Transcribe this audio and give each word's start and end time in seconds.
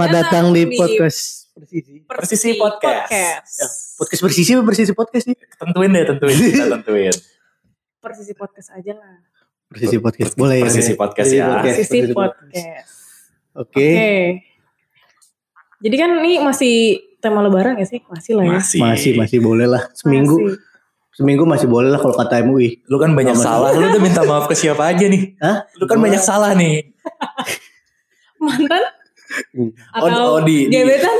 Selamat 0.00 0.16
datang 0.32 0.56
di 0.56 0.64
podcast 0.80 1.52
Persisi. 1.52 2.00
Persisi 2.08 2.50
Podcast. 2.56 3.12
Ya, 3.12 3.68
podcast 4.00 4.20
Persisi 4.24 4.50
apa 4.56 4.62
Persisi 4.64 4.92
Podcast 4.96 5.24
sih? 5.28 5.36
Tentuin 5.60 5.92
deh, 5.92 6.08
tentuin. 6.08 6.32
Kita 6.40 6.72
tentuin. 6.80 7.12
Persisi 8.00 8.32
podcast 8.32 8.72
aja 8.80 8.96
lah. 8.96 9.20
Persisi 9.68 10.00
Podcast. 10.00 10.32
Boleh 10.40 10.56
ya? 10.56 10.72
Persisi 10.72 10.96
Podcast 10.96 11.30
ya. 11.36 11.60
Persisi 11.60 11.98
podcast. 12.16 12.88
Oke. 13.52 13.60
Oke. 13.60 13.92
Jadi 15.84 15.96
kan 16.00 16.10
ini 16.24 16.40
masih 16.48 16.74
tema 17.20 17.44
lebaran 17.44 17.76
ya 17.76 17.84
sih? 17.84 18.00
Masih 18.08 18.40
lah 18.40 18.44
ya. 18.48 18.56
Masih. 18.56 18.80
Masih 18.80 19.12
masih 19.20 19.38
boleh 19.44 19.68
lah. 19.68 19.84
Seminggu 19.92 20.40
Masih. 20.40 20.56
seminggu 21.12 21.44
masih 21.44 21.68
boleh 21.68 21.92
lah 21.92 22.00
kalau 22.00 22.16
kata 22.16 22.40
MUI. 22.40 22.88
Lu 22.88 22.96
kan 22.96 23.12
banyak 23.12 23.36
Sama- 23.36 23.68
salah. 23.68 23.76
Lu 23.76 23.84
udah 23.84 24.00
minta 24.00 24.24
maaf 24.24 24.48
ke 24.48 24.56
siapa 24.56 24.80
aja 24.80 25.04
nih? 25.04 25.36
Hah? 25.44 25.68
Lu 25.76 25.84
kan 25.84 26.00
Gua- 26.00 26.08
banyak 26.08 26.22
salah 26.24 26.56
nih. 26.56 26.88
Mantan? 28.40 28.96
Oh, 29.92 30.06
Atau 30.06 30.24
oh, 30.28 30.38
di- 30.42 30.66
di- 30.66 30.74
gebetan? 30.76 31.16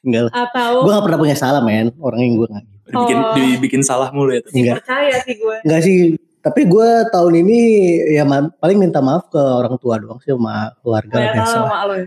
Enggak 0.00 0.22
lah. 0.24 0.32
Atau 0.42 0.70
Gue 0.80 0.92
gak 0.92 1.04
pernah 1.04 1.20
punya 1.20 1.34
salah 1.34 1.60
men. 1.60 1.92
Orang 1.96 2.20
yang 2.20 2.34
gue 2.36 2.48
gak. 2.48 2.64
Dibikin, 2.84 3.16
Oh. 3.16 3.32
dibikin 3.34 3.82
salah 3.82 4.08
mulu 4.10 4.30
ya. 4.30 4.40
tuh. 4.40 4.52
Enggak. 4.52 4.74
percaya 4.80 5.16
sih 5.20 5.34
gue. 5.34 5.56
Enggak 5.60 5.80
sih. 5.80 5.96
Tapi 6.38 6.60
gue 6.62 6.88
tahun 7.08 7.32
ini 7.38 7.60
ya 8.10 8.22
ma- 8.22 8.52
paling 8.52 8.76
minta 8.76 9.00
maaf 9.00 9.28
ke 9.28 9.40
orang 9.40 9.76
tua 9.78 9.96
doang 9.96 10.20
sih 10.20 10.28
sama 10.28 10.76
keluarga. 10.78 11.16
Sama 11.42 11.78
lo 11.84 11.94
ya. 11.96 12.06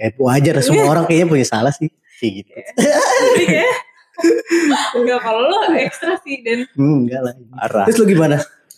Eh, 0.00 0.10
wajar 0.16 0.58
semua 0.58 0.86
orang 0.88 1.04
kayaknya 1.04 1.26
punya 1.28 1.46
salah 1.46 1.70
sih. 1.70 1.86
Kayak 2.16 2.32
gitu. 2.36 2.50
Jadi 3.30 3.44
kayak 3.46 3.70
Enggak 4.96 5.20
kalau 5.20 5.44
lo 5.44 5.56
ekstra 5.76 6.16
sih 6.18 6.40
Dan 6.40 6.64
Hmm, 6.72 7.04
enggak 7.04 7.20
lah. 7.20 7.34
Parah. 7.52 7.84
Terus 7.86 7.98
lu 8.00 8.06
gimana? 8.08 8.36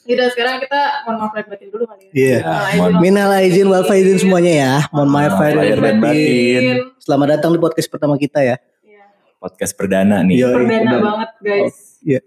Yaudah 0.09 0.29
sekarang 0.33 0.57
kita 0.59 0.81
mohon 1.05 1.17
maaf 1.21 1.33
lahir 1.33 1.47
batin 1.47 1.69
dulu 1.69 1.85
kali 1.85 2.09
ya 2.09 2.13
Iya. 2.17 2.39
Izin- 2.73 2.97
Minal 2.99 3.31
aizin 3.35 3.67
wal 3.69 3.85
faizin 3.85 4.17
semuanya 4.17 4.53
ya. 4.55 4.73
Mohon 4.89 5.09
maaf 5.11 5.37
lahir 5.37 5.77
batin. 5.77 6.01
batin. 6.01 6.63
Selamat 6.97 7.27
datang 7.31 7.51
di 7.53 7.61
podcast 7.61 7.89
pertama 7.89 8.17
kita 8.17 8.41
ya. 8.41 8.57
Iya. 8.81 9.05
Podcast 9.37 9.77
perdana 9.77 10.25
nih. 10.25 10.41
Iya. 10.41 10.49
Perdana 10.51 10.81
Perdana. 10.81 10.99
banget 11.05 11.31
guys 11.39 11.77
Iya. 12.01 12.21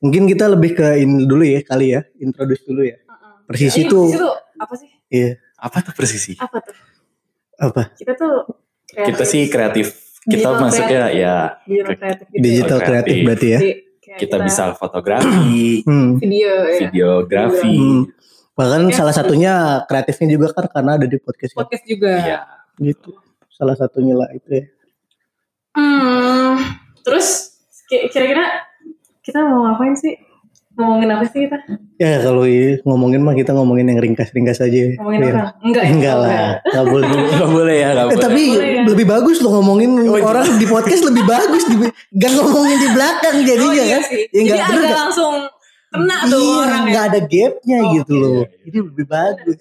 Mungkin 0.00 0.22
kita 0.26 0.44
lebih 0.48 0.74
ke 0.74 0.86
ini 0.96 1.22
dulu 1.22 1.44
ya 1.44 1.60
kali 1.60 1.86
ya, 1.92 2.02
introduce 2.16 2.64
dulu 2.64 2.82
ya. 2.82 2.98
Heeh. 2.98 3.32
Persisi 3.46 3.80
Ini 3.80 3.86
tuh 3.86 4.02
persisi 4.02 4.18
tuh 4.18 4.34
apa 4.56 4.74
sih? 4.74 4.88
iya 5.08 5.30
Apa 5.56 5.78
tuh 5.80 5.92
persisi? 5.92 6.32
Apa 6.34 6.58
tuh? 6.58 6.74
apa? 7.60 7.82
Kita 7.94 8.12
tuh 8.14 8.34
Kita 8.90 9.22
sih 9.22 9.46
kreatif. 9.46 9.86
Kita 10.20 10.50
Digital 10.50 10.54
masuknya 10.58 11.02
ya 11.10 11.34
Digital 11.62 11.94
kreatif 11.94 12.26
gitu 12.26 12.42
Digital 12.42 12.78
kreatif. 12.80 12.88
kreatif 13.06 13.16
berarti 13.22 13.46
ya. 13.46 13.58
Jadi 13.60 13.72
kita 14.16 14.36
bisa 14.40 14.72
fotografi, 14.74 15.82
Hmm. 15.88 16.16
video 16.16 16.50
ya 16.66 16.78
videografi. 16.82 17.76
Hmm. 17.76 18.02
Bahkan 18.50 18.80
Podcast. 18.82 18.96
salah 18.96 19.14
satunya 19.14 19.52
kreatifnya 19.84 20.28
juga 20.30 20.46
kan 20.52 20.66
karena 20.68 20.90
ada 20.96 21.06
di 21.06 21.16
podcast 21.16 21.52
ya. 21.52 21.58
podcast 21.58 21.84
juga 21.84 22.12
Iya. 22.16 22.38
gitu. 22.82 23.10
Salah 23.50 23.76
satunya 23.76 24.14
lah 24.14 24.28
itu 24.30 24.48
ya. 24.50 24.64
Hmm, 25.70 26.58
terus 27.00 27.56
ki- 27.86 28.08
kira-kira 28.08 28.66
kita 29.20 29.38
mau 29.40 29.64
ngapain 29.64 29.94
sih? 29.94 30.16
Ngomongin 30.80 31.08
apa 31.10 31.24
sih 31.26 31.44
kita? 31.44 31.56
Ya 31.94 32.16
kalau 32.18 32.42
i- 32.42 32.80
ngomongin 32.82 33.20
mah 33.20 33.36
kita 33.36 33.52
ngomongin 33.52 33.86
yang 33.86 34.00
ringkas-ringkas 34.00 34.58
aja. 34.58 34.72
ya. 34.72 34.96
Ngomongin 34.96 35.20
Iya. 35.20 35.30
apa? 35.30 35.42
Enggak, 35.60 35.82
ya? 35.82 35.90
Enggak 35.92 36.16
lah, 36.16 36.30
enggak 36.64 36.84
boleh. 36.86 37.08
Gak 37.36 37.50
boleh 37.50 37.76
ya, 37.76 37.88
gak 37.90 38.00
Eh, 38.00 38.08
boleh. 38.08 38.16
tapi 38.18 38.42
Boleh 38.50 38.70
ya? 38.70 38.82
lebih 38.88 39.06
bagus 39.06 39.36
loh 39.38 39.50
ngomongin 39.52 39.90
Oh, 40.00 40.16
iya. 40.16 40.24
orang 40.24 40.46
di 40.56 40.66
podcast 40.66 41.02
lebih 41.04 41.24
bagus 41.24 41.62
di 41.62 41.74
gak 42.14 42.32
ngomongin 42.32 42.78
di 42.78 42.88
belakang 42.90 43.34
Oh, 43.36 43.44
jadinya 43.44 43.74
iya 43.76 43.84
kan. 43.92 44.02
sih. 44.02 44.16
Ya, 44.18 44.26
Jadi 44.26 44.40
nggak, 44.42 44.56
bener 44.58 44.72
agak 44.72 44.80
nggak? 44.82 44.98
langsung 44.98 45.34
kena 45.90 46.16
tuh 46.24 46.40
iya, 46.40 46.56
orang 46.56 46.80
ya. 46.80 46.88
nggak 46.88 47.04
ada 47.04 47.20
gapnya 47.22 47.78
Oh, 47.78 47.92
gitu 47.92 48.12
iya, 48.12 48.22
loh. 48.22 48.32
iya. 48.32 48.46
Ini 48.64 48.78
lebih 48.82 49.06
bagus. 49.06 49.58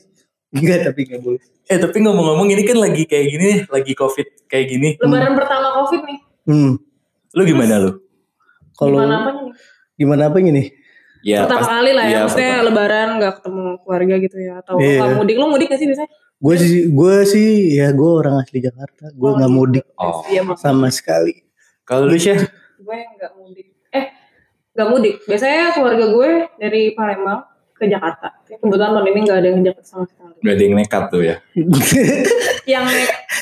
Enggak 0.49 0.77
tapi 0.83 0.99
nggak 1.05 1.21
boleh. 1.21 1.41
Eh 1.65 1.77
tapi 1.77 1.97
ngomong-ngomong 1.99 2.47
ini 2.49 2.63
kan 2.63 2.77
lagi 2.77 3.03
kayak 3.03 3.25
gini, 3.27 3.43
nih, 3.45 3.57
lagi 3.67 3.93
covid 3.93 4.27
kayak 4.45 4.65
gini. 4.67 4.89
Lebaran 4.97 5.35
pertama 5.35 5.67
Covid 5.75 6.01
nih. 6.01 6.17
Hmm. 6.45 6.71
Lu 7.29 7.41
gimana 7.43 7.75
lu? 7.77 7.91
Kalau 8.73 8.95
Gimana 8.97 9.15
apanya 9.21 9.41
nih? 9.43 9.53
gimana 9.93 10.21
apa 10.25 10.37
ini? 10.39 10.63
Ya, 11.21 11.43
pertama 11.43 11.59
pas- 11.59 11.69
kali 11.73 11.91
lah 11.91 12.03
ya, 12.03 12.09
iya, 12.09 12.17
maksudnya 12.21 12.49
pertama. 12.49 12.67
lebaran 12.67 13.07
gak 13.17 13.33
ketemu 13.35 13.61
keluarga 13.79 14.15
gitu 14.17 14.37
ya 14.37 14.53
atau 14.57 14.75
Iya. 14.75 14.97
nggak 14.97 15.11
mudik. 15.15 15.35
Lu 15.35 15.45
mudik 15.47 15.67
gak 15.67 15.77
sih 15.77 15.87
biasanya? 15.87 16.11
Gue 16.39 16.55
sih 16.55 16.71
gue 16.87 17.15
sih 17.25 17.47
ya 17.73 17.87
gue 17.91 18.11
orang 18.13 18.35
asli 18.37 18.59
Jakarta. 18.59 19.11
Gue 19.11 19.25
Oh, 19.25 19.35
nggak 19.35 19.47
gitu. 19.47 19.59
mudik 19.59 19.85
Oh. 19.95 20.23
Iya, 20.25 20.41
sama 20.55 20.87
sekali. 20.89 21.43
Kalau 21.83 22.05
lu 22.05 22.15
sih 22.15 22.31
gue 22.31 22.97
nggak 23.11 23.31
mudik 23.35 23.67
eh 23.89 24.05
nggak 24.71 24.87
mudik 24.87 25.15
biasanya 25.23 25.73
keluarga 25.73 26.05
gue 26.07 26.29
dari 26.55 26.81
Palembang 26.91 27.41
ke 27.71 27.85
Jakarta 27.85 28.27
kebetulan 28.45 28.91
tahun 28.93 29.07
ini 29.09 29.19
nggak 29.21 29.37
ada 29.37 29.47
yang 29.47 29.57
ke 29.57 29.65
Jakarta 29.65 29.87
sama 29.89 30.05
sekali 30.05 30.33
udah 30.37 30.53
ada 30.53 30.61
yang 30.61 30.75
nekat 30.75 31.03
tuh 31.07 31.21
ya. 31.21 31.35
yang 32.69 32.85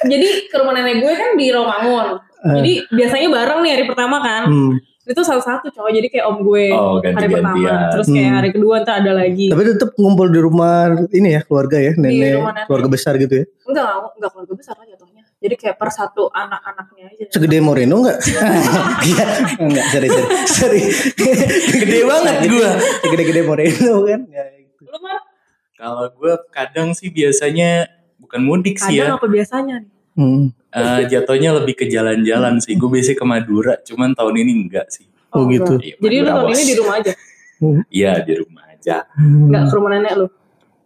jadi 0.03 0.27
ke 0.45 0.55
rumah 0.55 0.73
nenek 0.73 0.97
gue 0.99 1.13
kan 1.13 1.29
di 1.33 1.47
Romangun 1.49 2.07
jadi 2.39 2.71
biasanya 2.87 3.27
bareng 3.29 3.59
nih 3.59 3.71
hari 3.71 3.85
pertama 3.85 4.17
kan 4.19 4.43
Hmm. 4.47 4.73
Itu 5.07 5.21
satu-satu 5.21 5.67
cowok 5.69 5.89
jadi 5.89 6.07
kayak 6.09 6.25
om 6.25 6.37
gue 6.41 6.65
Oh, 6.69 6.99
hari 6.99 7.27
pertama 7.29 7.89
terus 7.89 8.07
kayak 8.07 8.25
Hmm. 8.25 8.37
hari 8.37 8.49
kedua 8.51 8.75
ntar 8.79 8.95
ada 8.99 9.11
lagi 9.13 9.47
Tapi 9.47 9.61
tetap 9.65 9.89
ngumpul 9.95 10.27
di 10.27 10.37
rumah 10.37 10.75
ini 11.09 11.29
ya 11.31 11.41
keluarga 11.41 11.77
ya 11.77 11.91
nenek 11.93 12.35
rumah 12.35 12.51
nenek. 12.51 12.65
keluarga 12.65 12.87
besar 12.89 13.13
gitu 13.15 13.33
ya. 13.33 13.45
enggak 13.63 13.87
enggak 14.13 14.29
keluarga 14.29 14.53
besar 14.53 14.75
lah 14.75 14.85
jatuhnya 14.85 15.23
jadi 15.37 15.55
kayak 15.55 15.75
per 15.75 15.89
satu 15.89 16.27
anak-anaknya 16.27 17.03
aja 17.09 17.23
Segede 17.29 17.57
Moreno 17.59 17.95
enggak? 17.99 18.17
Iya. 19.07 19.25
enggak, 19.59 19.85
sorry, 19.87 20.07
sorry. 20.09 20.27
sorry. 20.49 20.81
Gede 21.77 21.99
banget 22.03 22.35
gua. 22.47 22.71
Segede-gede 22.99 23.41
Moreno 23.43 23.93
kan. 24.03 24.19
Ya, 24.27 24.43
gitu. 24.51 24.83
lu 24.83 24.97
mah 24.97 25.21
Kalau 25.73 26.09
gue 26.09 26.33
kadang 26.49 26.91
sih 26.91 27.07
biasanya 27.07 27.85
bukan 28.17 28.41
mudik 28.41 28.75
sih 28.75 28.97
kadang 28.97 29.13
ya. 29.13 29.15
apa 29.15 29.27
biasanya 29.27 29.75
nih 29.79 29.91
Hmm. 30.17 30.49
Eh, 30.73 31.01
jatuhnya 31.07 31.53
lebih 31.61 31.77
ke 31.77 31.85
jalan-jalan 31.85 32.57
sih. 32.59 32.73
Gue 32.75 32.89
biasanya 32.97 33.17
ke 33.21 33.25
Madura, 33.25 33.73
cuman 33.85 34.17
tahun 34.17 34.35
ini 34.41 34.51
enggak 34.65 34.89
sih. 34.89 35.05
Oh, 35.31 35.45
gitu. 35.47 35.77
Iya, 35.77 35.95
jadi 36.01 36.15
lu 36.23 36.29
tahun 36.33 36.49
ini 36.55 36.63
di 36.63 36.75
rumah 36.79 36.95
aja 36.97 37.13
Iya 37.91 38.11
di 38.23 38.33
rumah 38.37 38.63
aja. 38.71 38.95
nggak 39.19 39.63
ke 39.67 39.73
rumah 39.75 39.89
nenek 39.91 40.13
lu 40.15 40.27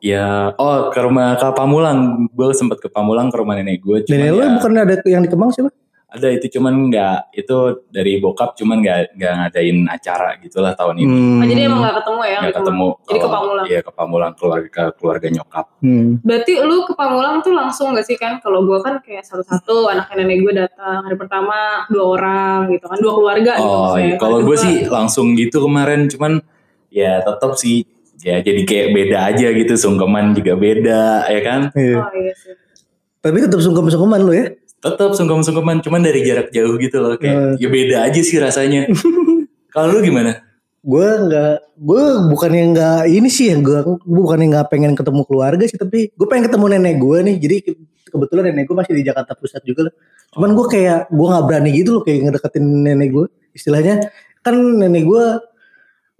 Ya, 0.01 0.49
oh 0.57 0.89
ke 0.89 0.97
rumah 0.97 1.37
ke 1.37 1.45
Pamulang. 1.53 2.25
Gue 2.33 2.57
sempet 2.57 2.81
ke 2.81 2.89
Pamulang 2.89 3.29
ke 3.29 3.37
rumah 3.37 3.53
nenek 3.53 3.85
gue. 3.85 4.01
Cuman 4.01 4.17
Nenek 4.17 4.31
lu 4.33 4.41
ya, 4.41 4.49
bukan 4.57 4.71
ada 4.81 4.95
yang 5.05 5.21
di 5.21 5.29
Kemang 5.29 5.53
sih, 5.53 5.61
Pak? 5.61 5.73
Ada 6.11 6.27
itu 6.27 6.59
cuman 6.59 6.91
nggak 6.91 7.31
itu 7.31 7.55
dari 7.87 8.19
bokap 8.19 8.59
cuman 8.59 8.83
nggak 8.83 9.15
nggak 9.15 9.33
ngadain 9.39 9.77
acara 9.87 10.35
gitulah 10.43 10.75
tahun 10.75 10.99
ini. 10.99 11.07
Hmm. 11.07 11.39
Oh, 11.39 11.47
jadi 11.47 11.61
emang 11.71 11.79
gak 11.87 11.95
ketemu 12.03 12.21
ya? 12.27 12.37
Nggak 12.43 12.55
ketemu. 12.59 12.87
Jadi 12.91 13.07
ke 13.07 13.15
kalau- 13.15 13.31
Pamulang. 13.31 13.65
Iya 13.71 13.79
ke 13.79 13.91
Pamulang 13.95 14.33
keluarga 14.35 14.83
keluarga 14.91 15.27
nyokap. 15.31 15.65
Hmm. 15.79 16.19
Berarti 16.19 16.53
lu 16.59 16.77
ke 16.83 16.93
Pamulang 16.93 17.35
tuh 17.39 17.53
langsung 17.55 17.95
gak 17.95 18.03
sih 18.03 18.19
kan? 18.19 18.43
Kalau 18.43 18.67
gue 18.67 18.75
kan 18.83 18.99
kayak 18.99 19.23
satu-satu 19.23 19.87
anaknya 19.87 20.15
nenek 20.19 20.37
gue 20.43 20.53
datang 20.53 20.99
hari 20.99 21.15
pertama 21.15 21.87
dua 21.87 22.05
orang 22.19 22.57
gitu 22.69 22.85
kan, 22.91 22.97
dua 22.99 23.13
keluarga 23.15 23.51
gitu. 23.55 23.63
Oh 23.63 23.79
maksudnya. 23.95 24.03
iya, 24.03 24.15
kalau 24.19 24.37
gue 24.43 24.57
sih 24.59 24.75
langsung 24.85 25.25
gitu 25.33 25.57
kemarin, 25.63 26.11
cuman 26.11 26.43
ya 26.91 27.23
tetap 27.23 27.55
sih 27.55 27.87
ya 28.19 28.37
jadi 28.37 28.61
kayak 28.61 28.87
beda 28.91 29.17
aja 29.31 29.47
gitu, 29.49 29.73
sungkeman 29.73 30.35
juga 30.35 30.53
beda, 30.53 31.25
ya 31.25 31.39
kan? 31.39 31.61
Iya. 31.71 31.97
Oh 32.03 32.11
iya 32.11 32.33
sih. 32.35 32.53
Tapi 33.21 33.37
tetap 33.37 33.61
sungkem-sungkeman 33.61 34.19
lu 34.21 34.33
ya. 34.33 34.49
Tetap 34.81 35.13
sungkem-sungkeman, 35.13 35.85
cuman 35.85 36.01
dari 36.01 36.25
jarak 36.25 36.49
jauh 36.49 36.73
gitu 36.81 36.97
loh, 36.97 37.13
kayak 37.13 37.61
ya 37.61 37.69
beda 37.69 37.95
aja 38.09 38.21
sih 38.25 38.41
rasanya. 38.41 38.89
kalau 39.73 39.93
lu 39.93 40.01
gimana? 40.01 40.41
Gue 40.81 41.05
nggak, 41.05 41.77
gue 41.77 42.03
bukan 42.33 42.51
yang 42.51 42.69
nggak 42.73 43.01
ini 43.05 43.29
sih 43.29 43.53
ya, 43.53 43.61
gue 43.61 43.77
bukan 44.01 44.41
yang 44.41 44.57
nggak 44.57 44.67
pengen 44.73 44.97
ketemu 44.97 45.21
keluarga 45.29 45.63
sih, 45.69 45.77
tapi 45.77 46.09
gue 46.09 46.25
pengen 46.25 46.49
ketemu 46.49 46.65
nenek 46.73 46.95
gue 46.97 47.17
nih. 47.21 47.35
Jadi 47.37 47.55
ke- 47.61 47.77
kebetulan 48.09 48.43
nenek 48.49 48.65
gue 48.65 48.75
masih 48.81 48.93
di 48.97 49.05
Jakarta 49.05 49.37
Pusat 49.37 49.61
juga 49.69 49.81
lah. 49.87 49.93
Cuman 50.33 50.49
gue 50.57 50.65
kayak 50.65 50.99
gue 51.13 51.27
nggak 51.29 51.45
berani 51.45 51.69
gitu 51.77 51.89
loh 51.93 52.01
kayak 52.01 52.19
ngedeketin 52.25 52.65
nenek 52.65 53.09
gue. 53.13 53.25
Istilahnya 53.53 54.09
kan 54.41 54.57
nenek 54.57 55.05
gue 55.05 55.25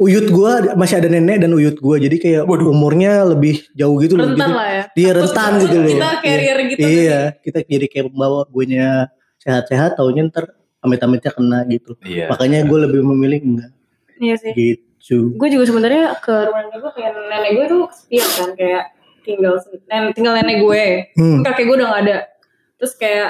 uyut 0.01 0.25
gue 0.27 0.51
masih 0.73 0.97
ada 0.97 1.07
nenek 1.07 1.45
dan 1.45 1.53
uyut 1.53 1.77
gue 1.77 1.95
jadi 2.01 2.15
kayak 2.17 2.41
Waduh. 2.49 2.73
umurnya 2.73 3.21
lebih 3.23 3.61
jauh 3.77 4.01
gitu 4.01 4.17
loh. 4.17 4.33
Rentan 4.33 4.49
lah 4.51 4.67
ya. 4.67 4.83
Dia 4.97 5.09
rentan 5.13 5.51
gitu 5.61 5.77
loh. 5.77 5.89
Kita 5.93 6.09
carrier 6.19 6.57
gitu. 6.65 6.79
Iya, 6.81 7.19
kita 7.37 7.59
jadi 7.63 7.85
kayak 7.85 8.05
membawa 8.09 8.41
gue 8.49 8.65
nya 8.65 8.87
sehat-sehat, 9.37 10.01
taunya 10.01 10.25
ntar 10.25 10.49
amit-amitnya 10.81 11.29
kena 11.29 11.59
gitu. 11.69 11.93
Iya. 12.01 12.33
Makanya 12.33 12.65
gue 12.65 12.79
lebih 12.89 13.01
memilih 13.05 13.39
enggak 13.45 13.71
Iya 14.17 14.35
sih. 14.41 14.51
gitu. 14.57 15.37
Gue 15.37 15.49
juga 15.53 15.69
sebenarnya 15.69 16.17
ke 16.17 16.33
rumah 16.49 16.61
nenek 16.65 16.79
gue 16.81 16.91
kayak 16.97 17.11
nenek 17.29 17.51
gue 17.53 17.65
tuh 17.69 17.81
kesepian 17.93 18.29
kan 18.33 18.49
kayak 18.57 18.83
tinggal 19.21 19.53
nen- 19.85 20.13
tinggal 20.17 20.33
nenek 20.33 20.57
gue. 20.59 20.83
Hmm. 21.13 21.45
Kan 21.45 21.53
kakek 21.53 21.65
gue 21.69 21.75
udah 21.77 21.87
gak 21.89 22.01
ada. 22.09 22.17
Terus 22.81 22.93
kayak 22.97 23.29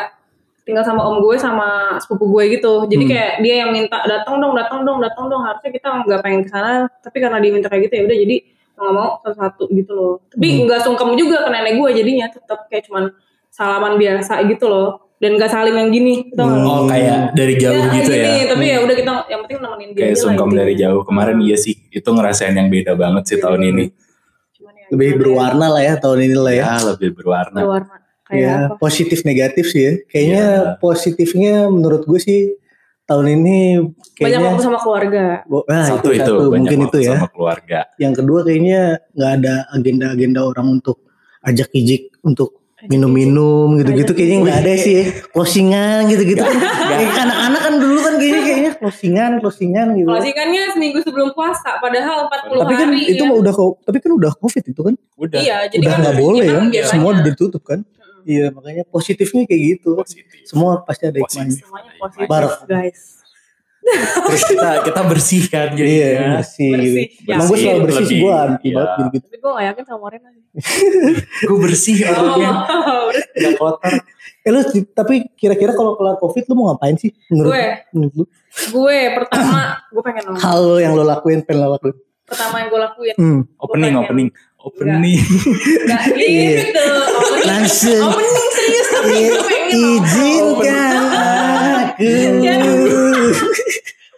tinggal 0.61 0.83
sama 0.83 1.01
om 1.03 1.19
gue 1.19 1.35
sama 1.35 1.97
sepupu 1.97 2.29
gue 2.29 2.55
gitu. 2.55 2.85
Jadi 2.85 3.03
Hmm. 3.05 3.11
kayak 3.11 3.31
dia 3.41 3.55
yang 3.65 3.71
minta 3.71 3.97
datang 4.03 4.37
dong, 4.37 4.53
datang 4.53 4.81
dong, 4.81 4.99
datang 4.99 5.25
dong. 5.27 5.41
Harusnya 5.41 5.69
kita 5.69 5.87
nggak 6.05 6.19
pengen 6.21 6.41
ke 6.45 6.49
sana, 6.49 6.71
tapi 6.99 7.17
karena 7.17 7.37
dia 7.37 7.51
minta 7.51 7.67
kayak 7.67 7.89
gitu 7.89 7.93
ya 7.97 8.03
udah 8.05 8.17
jadi 8.17 8.35
nggak 8.71 8.93
mau 8.93 9.09
satu-satu 9.21 9.63
gitu 9.71 9.91
loh. 9.93 10.13
Tapi 10.27 10.47
Hmm. 10.47 10.59
nggak 10.65 10.79
sungkem 10.81 11.09
juga 11.13 11.37
ke 11.43 11.49
nenek 11.49 11.73
gue 11.75 11.89
jadinya 11.93 12.25
tetap 12.27 12.65
kayak 12.65 12.83
cuman 12.85 13.03
salaman 13.49 13.95
biasa 13.95 14.33
gitu 14.47 14.65
loh. 14.65 14.89
Dan 15.21 15.37
gak 15.37 15.53
saling 15.53 15.77
yang 15.77 15.93
gini, 15.93 16.33
tau 16.33 16.49
nggak? 16.49 16.65
Oh 16.65 16.89
kayak 16.89 17.37
dari 17.37 17.53
jauh 17.53 17.77
Ya, 17.77 17.93
gitu 17.93 18.09
gini, 18.09 18.25
ya. 18.25 18.49
Tapi 18.49 18.65
ya 18.65 18.77
udah 18.81 18.95
kita 18.97 19.11
yang 19.29 19.41
penting 19.45 19.57
nemenin 19.61 19.89
dia 19.93 20.01
Kayak 20.09 20.17
sungkem 20.17 20.49
dari 20.49 20.73
jauh 20.73 21.01
kemarin 21.05 21.37
iya 21.37 21.53
sih. 21.53 21.77
Itu 21.93 22.09
ngerasain 22.09 22.57
yang 22.57 22.73
beda 22.73 22.97
banget 22.97 23.29
sih 23.29 23.37
tahun 23.37 23.61
ini. 23.69 23.85
Cuman 24.57 24.73
ya, 24.73 24.85
Lebih 24.89 25.09
ya, 25.13 25.17
berwarna 25.21 25.67
lah 25.69 25.83
ya 25.85 25.93
tahun 26.01 26.25
ini 26.25 26.35
lah 26.41 26.53
ya. 26.57 26.65
Ya 26.65 26.77
lebih 26.89 27.13
berwarna. 27.13 27.53
berwarna. 27.53 28.00
Kayak 28.31 28.39
ya 28.41 28.55
apa? 28.65 28.75
positif 28.77 29.19
negatif 29.21 29.65
sih 29.67 29.81
ya. 29.81 29.93
Kayaknya 30.07 30.43
Iya. 30.47 30.73
positifnya 30.77 31.55
menurut 31.67 32.03
gue 32.03 32.17
sih 32.17 32.41
tahun 33.03 33.27
ini 33.33 33.57
Banyak 33.77 34.15
kayaknya 34.15 34.39
waktu 34.47 34.63
sama 34.63 34.79
keluarga. 34.79 35.23
Bo- 35.43 35.67
ah, 35.67 35.83
satu 35.85 36.09
itu 36.09 36.23
satu, 36.23 36.33
banyak 36.47 36.55
mungkin 36.57 36.79
waktu 36.81 36.89
itu 36.89 36.97
ya. 37.03 37.13
sama 37.13 37.27
keluarga. 37.29 37.79
Yang 37.97 38.13
kedua 38.17 38.39
kayaknya 38.41 38.79
nggak 39.11 39.31
ada 39.37 39.53
agenda-agenda 39.69 40.39
orang 40.41 40.67
untuk 40.73 40.97
ajak 41.41 41.69
ijik 41.71 42.15
untuk 42.21 42.55
minum-minum 42.83 43.77
gitu-gitu 43.77 44.09
kayaknya 44.11 44.37
nggak 44.41 44.57
ada 44.59 44.73
sih 44.75 44.93
ya. 44.95 45.03
closingan 45.29 46.09
gitu-gitu 46.09 46.41
kan 46.41 46.57
anak-anak 47.21 47.61
kan 47.61 47.73
dulu 47.77 47.99
kan 48.01 48.13
kayaknya 48.17 48.41
kayaknya 48.41 48.71
closingan 48.73 49.31
closingan 49.37 49.87
gitu 49.93 50.09
Closingannya 50.09 50.61
seminggu 50.73 50.99
sebelum 50.99 51.29
puasa, 51.31 51.77
padahal 51.77 52.25
40 52.25 52.57
tapi 52.57 52.73
kan 52.73 52.87
hari 52.89 53.01
itu 53.07 53.21
ya. 53.21 53.29
mah 53.29 53.37
udah 53.37 53.53
tapi 53.85 53.97
kan 54.01 54.11
udah 54.17 54.31
covid 54.33 54.63
itu 54.65 54.81
kan 54.81 54.95
Udah 55.13 55.39
Iya, 55.39 55.57
jadi 55.69 55.77
udah 55.77 55.91
kan 55.91 55.99
nggak 56.01 56.17
boleh 56.17 56.47
kan 56.47 56.63
biasanya? 56.67 56.89
semua 56.89 57.09
udah 57.13 57.23
ditutup 57.23 57.61
kan. 57.61 57.79
Iya 58.23 58.45
makanya 58.49 58.83
positifnya 58.85 59.43
kayak 59.43 59.61
gitu 59.71 59.95
positif. 59.95 60.25
semua 60.43 60.81
pasti 60.81 61.03
ada 61.05 61.17
Positif. 61.17 61.41
hikmahnya 61.57 61.61
Semuanya 61.61 61.91
positif 61.97 62.27
Barok. 62.27 62.53
guys. 62.65 63.01
Terus 64.21 64.43
kita 64.45 64.69
kita 64.83 65.01
bersihkan 65.03 65.67
iya 65.73 65.75
jadinya. 65.75 66.29
bersih, 66.37 66.69
Bersih. 66.71 67.05
gitu 67.09 67.27
emang 67.27 67.45
gue 67.47 67.57
selalu 67.57 67.79
bersih 67.83 68.05
sih 68.05 68.17
gue 68.19 68.29
anti 68.31 68.67
Iya. 68.67 68.75
banget 68.77 68.91
gitu 68.91 69.09
gitu 69.11 69.25
Tapi 69.25 69.37
gue 69.37 69.51
gak 69.51 69.65
yakin 69.65 69.83
sama 69.83 69.99
Morena 69.99 70.27
sih. 70.29 70.43
Gue 71.49 71.57
bersih 71.59 71.95
orangnya. 72.05 72.51
Oh. 72.61 73.09
Gak 73.33 73.53
kotor. 73.57 73.93
eh 74.41 74.49
lu 74.49 74.61
tapi 74.91 75.15
kira-kira 75.35 75.71
kalau 75.71 75.93
kelar 75.93 76.17
covid 76.17 76.45
lu 76.45 76.53
mau 76.55 76.65
ngapain 76.67 76.93
sih 76.95 77.13
menurut 77.27 77.49
Gue. 77.51 77.65
menurut 77.91 78.13
lu 78.15 78.25
gue 78.51 78.97
pertama, 79.13 79.59
gue 79.87 80.01
pengen 80.01 80.23
nonton. 80.27 80.41
hal 80.41 80.61
yang 80.77 80.91
lo 80.91 81.03
lakuin 81.03 81.39
pengen 81.41 81.61
lo 81.61 81.69
lakuin 81.71 81.93
Pertama 82.23 82.55
yang 82.57 82.69
gue 82.69 82.81
lakuin. 82.81 83.13
hmm. 83.13 83.41
Opening, 83.59 83.91
pengen. 83.91 84.01
opening, 84.01 84.27
opening. 84.63 85.21
Gak 85.85 86.03
Iya. 86.17 86.49
gitu. 86.61 86.85
Opening, 87.11 87.45
langsung 87.45 88.01
opening 88.07 88.49
serius 88.51 88.87
tapi 88.87 89.09
Iya, 89.11 89.27
gue 89.27 89.43
pengen 89.43 89.67
nonton. 89.71 90.03
izinkan 90.03 90.95
aku 91.81 92.03
Ya. 92.41 92.55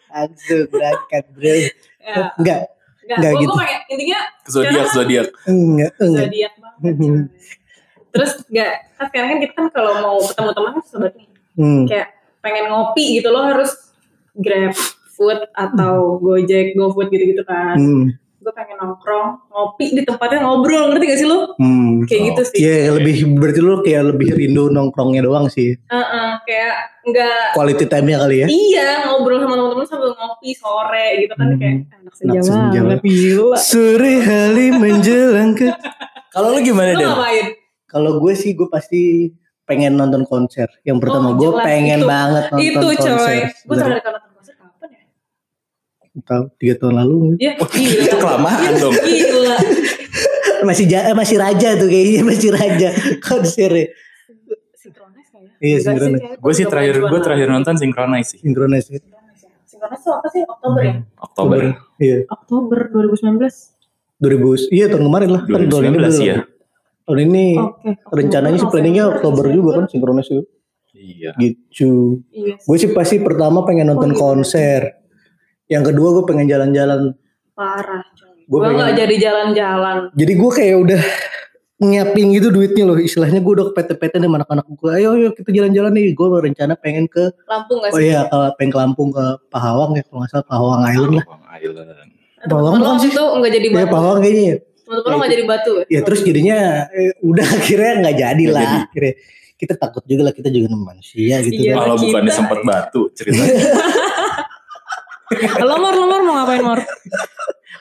langsung 0.10 0.62
berangkat 0.70 1.24
bro 1.30 1.56
enggak 2.36 2.64
Enggak, 3.04 3.18
Nggak 3.20 3.32
gue, 3.32 3.42
gitu. 3.42 3.50
gue 3.50 3.60
pengen, 3.60 3.82
intinya 3.90 4.20
Zodiak, 4.46 4.88
zodiak. 4.90 5.28
enggak 5.44 5.92
enggak 5.98 6.24
zodiak 6.24 6.54
banget. 6.56 6.96
Terus 8.10 8.32
gak, 8.48 8.72
kan 8.94 9.06
sekarang 9.10 9.28
kan 9.28 9.40
kita 9.42 9.54
kan 9.54 9.68
kalau 9.70 9.92
mau 9.98 10.18
ketemu 10.22 10.50
teman 10.54 10.72
kan 10.72 10.84
sobat 10.86 11.12
nih. 11.14 11.28
hmm. 11.54 11.84
Kayak 11.84 12.08
pengen 12.40 12.66
ngopi 12.70 13.06
gitu 13.18 13.28
loh 13.28 13.44
harus 13.44 13.72
grab 14.34 14.72
food 15.10 15.40
atau 15.52 15.94
gojek, 16.18 16.74
gofood 16.74 17.10
gitu-gitu 17.10 17.44
kan. 17.44 17.76
Hmm. 17.76 18.06
Gue 18.44 18.52
pengen 18.52 18.76
nongkrong, 18.76 19.28
ngopi 19.48 19.86
di 19.90 20.04
tempatnya 20.04 20.44
ngobrol, 20.44 20.92
ngerti 20.92 21.06
gak 21.06 21.16
sih 21.18 21.26
lo? 21.26 21.56
Hmm. 21.56 22.04
Kayak 22.04 22.22
gitu 22.28 22.42
sih. 22.46 22.58
Iya 22.60 22.76
lebih 22.94 23.16
berarti 23.34 23.60
lu 23.60 23.80
kayak 23.80 24.04
lebih 24.06 24.30
rindu 24.34 24.68
nongkrongnya 24.68 25.24
doang 25.24 25.48
sih. 25.48 25.80
Heeh, 25.82 26.28
kayak 26.44 26.74
nggak 27.04 27.44
Quality 27.54 27.86
time-nya 27.86 28.18
kali 28.18 28.36
ya. 28.38 28.48
iya 28.48 28.90
ngobrol 29.06 29.36
sama 29.38 29.56
teman-teman 29.56 29.86
sambil 29.86 30.12
ngopi 30.14 30.50
sore 30.54 31.08
gitu 31.20 31.34
kan 31.34 31.48
Hmm. 31.48 31.58
kayak 31.58 31.76
anak 31.94 32.14
senja 32.14 32.32
Anak 32.34 32.44
senja 32.46 32.80
banget 32.82 33.00
gila. 33.02 33.56
Sore 33.58 34.14
hari 34.20 34.66
menjelang 34.74 35.52
ke 35.54 35.68
Kalau 36.34 36.48
lu 36.50 36.60
gimana, 36.60 36.92
ngapain? 36.94 37.48
Kalau 37.86 38.18
gue 38.18 38.34
sih 38.34 38.52
gue 38.52 38.68
pasti 38.68 39.32
pengen 39.64 39.94
nonton 39.94 40.26
konser. 40.26 40.68
Yang 40.82 41.00
pertama 41.00 41.30
Oh, 41.30 41.38
gue 41.38 41.52
pengen 41.62 42.02
Itu- 42.02 42.10
banget 42.10 42.44
nonton 42.50 42.66
Itu 42.66 42.88
konser. 42.90 43.12
coy. 43.14 43.38
Gue 43.64 43.76
kali 43.78 43.94
nonton? 43.96 44.33
Tahu 46.16 46.44
tiga 46.56 46.78
tahun 46.78 46.94
lalu 46.96 47.16
Iya, 47.36 47.58
gila. 47.58 48.02
Itu 48.06 48.18
kelamaan 48.18 48.74
dong. 48.78 48.94
Gila. 48.94 49.58
masih 50.68 50.86
ja- 50.86 51.06
eh, 51.06 51.14
masih 51.14 51.36
raja 51.36 51.70
tuh 51.76 51.88
kayaknya 51.88 52.22
masih 52.30 52.50
raja 52.50 52.90
konsernya. 53.20 53.90
Sinkronis 54.76 55.26
kayaknya. 55.28 55.58
Iya, 55.60 55.78
sinkronis. 55.80 56.22
Gue 56.38 56.54
sih 56.54 56.66
terakhir 56.66 56.96
gue 57.00 57.20
terakhir 57.20 57.48
nonton 57.50 57.76
Synchronize 57.76 58.28
sih. 58.30 58.40
Sinkronis. 58.40 58.86
Sinkronis 58.86 59.40
ya. 59.42 59.50
Sinkronis 59.66 60.00
tuh 60.00 60.14
apa 60.14 60.28
sih? 60.30 60.42
Oktober 60.44 60.82
ya? 60.82 60.94
Oktober. 61.18 61.60
Iya. 61.98 62.18
Oktober 62.28 62.80
2019. 62.90 63.74
2000 64.20 64.72
iya 64.72 64.86
tahun 64.88 65.04
kemarin 65.04 65.30
lah. 65.30 65.42
Kan 65.44 65.68
tahun 65.68 65.84
ini 65.84 65.98
2019 66.00 66.00
belum. 66.00 66.24
ya. 66.24 66.38
Tahun 67.04 67.20
ini 67.22 67.46
Oke. 67.58 67.90
rencananya 68.08 68.58
sih 68.58 68.70
planningnya 68.70 69.06
Oktober 69.10 69.46
juga 69.50 69.70
kan 69.76 69.86
sinkronis 69.88 70.30
itu. 70.30 70.44
Iya. 70.94 71.32
Gitu. 71.36 72.24
Iya. 72.30 72.56
Gue 72.58 72.78
sih 72.78 72.90
pasti 72.90 73.20
pertama 73.20 73.66
pengen 73.66 73.90
nonton 73.90 74.10
Oh, 74.10 74.16
gitu. 74.16 74.22
konser. 74.22 75.03
Yang 75.74 75.84
kedua 75.90 76.08
gue 76.12 76.24
pengen 76.24 76.46
jalan-jalan. 76.48 77.18
Parah 77.52 78.06
coy. 78.12 78.30
Gua 78.44 78.46
Gue 78.46 78.60
pengen- 78.64 78.78
nggak 78.78 78.94
jadi 78.96 79.16
jalan-jalan. 79.20 79.98
Jadi 80.14 80.34
gue 80.36 80.52
kayak 80.52 80.78
udah 80.80 81.02
nyiapin 81.80 82.28
gitu 82.32 82.48
duitnya 82.48 82.84
loh. 82.86 82.98
Istilahnya 82.98 83.40
gue 83.40 83.54
udah 83.54 83.68
PT-PT 83.72 84.14
nih 84.16 84.28
sama 84.28 84.38
anak-anak 84.38 84.66
gue. 84.70 84.90
Ayo 84.94 85.10
ayo 85.14 85.30
kita 85.32 85.50
jalan-jalan 85.50 85.92
nih. 85.92 86.14
Gue 86.14 86.28
rencana 86.30 86.74
pengen 86.76 87.06
ke 87.08 87.34
Lampung 87.44 87.82
gak 87.82 87.92
oh 87.92 87.98
sih? 87.98 88.08
iya 88.08 88.22
ke 88.24 88.38
pengen 88.56 88.70
ke 88.70 88.78
Lampung 88.78 89.10
ke 89.10 89.24
Pahawang 89.50 89.92
ya 89.94 90.04
kalau 90.04 90.22
nggak 90.22 90.32
salah 90.32 90.46
Pahawang 90.46 90.82
Island 90.86 91.14
lah. 91.18 91.26
Bang 91.26 91.44
Island. 91.52 91.90
Lo 92.44 92.70
bukan 92.72 92.98
sih? 93.00 93.10
itu 93.10 93.24
nggak 93.24 93.52
jadi 93.52 93.68
Iya 93.68 93.78
batu. 93.80 93.92
Pahawang 93.92 94.20
kayaknya. 94.22 94.44
ya. 94.46 94.56
Temen-temen 94.84 95.10
lo 95.10 95.18
nggak 95.18 95.32
jadi 95.32 95.44
batu 95.44 95.72
ya? 95.74 95.86
Ya 95.90 96.00
terus 96.04 96.20
jadinya 96.22 96.58
eh, 96.90 97.12
udah 97.22 97.48
akhirnya 97.58 97.92
nggak 98.00 98.16
jadi 98.18 98.44
lah. 98.48 98.64
Akhirnya 98.86 99.14
kita 99.54 99.74
takut 99.78 100.04
juga 100.04 100.22
lah 100.24 100.34
kita 100.34 100.50
juga 100.50 100.68
manusia 100.70 101.40
gitu 101.42 101.56
Iya. 101.58 101.74
kan. 101.74 101.80
Kalau 101.82 101.96
kita. 101.96 102.06
bukannya 102.06 102.34
sempat 102.34 102.60
batu 102.62 103.02
ceritanya. 103.12 103.56
Lo 105.60 105.76
Mor, 105.78 105.94
lo 105.94 106.06
Mor 106.06 106.22
mau 106.22 106.34
ngapain 106.38 106.62
Mor? 106.62 106.80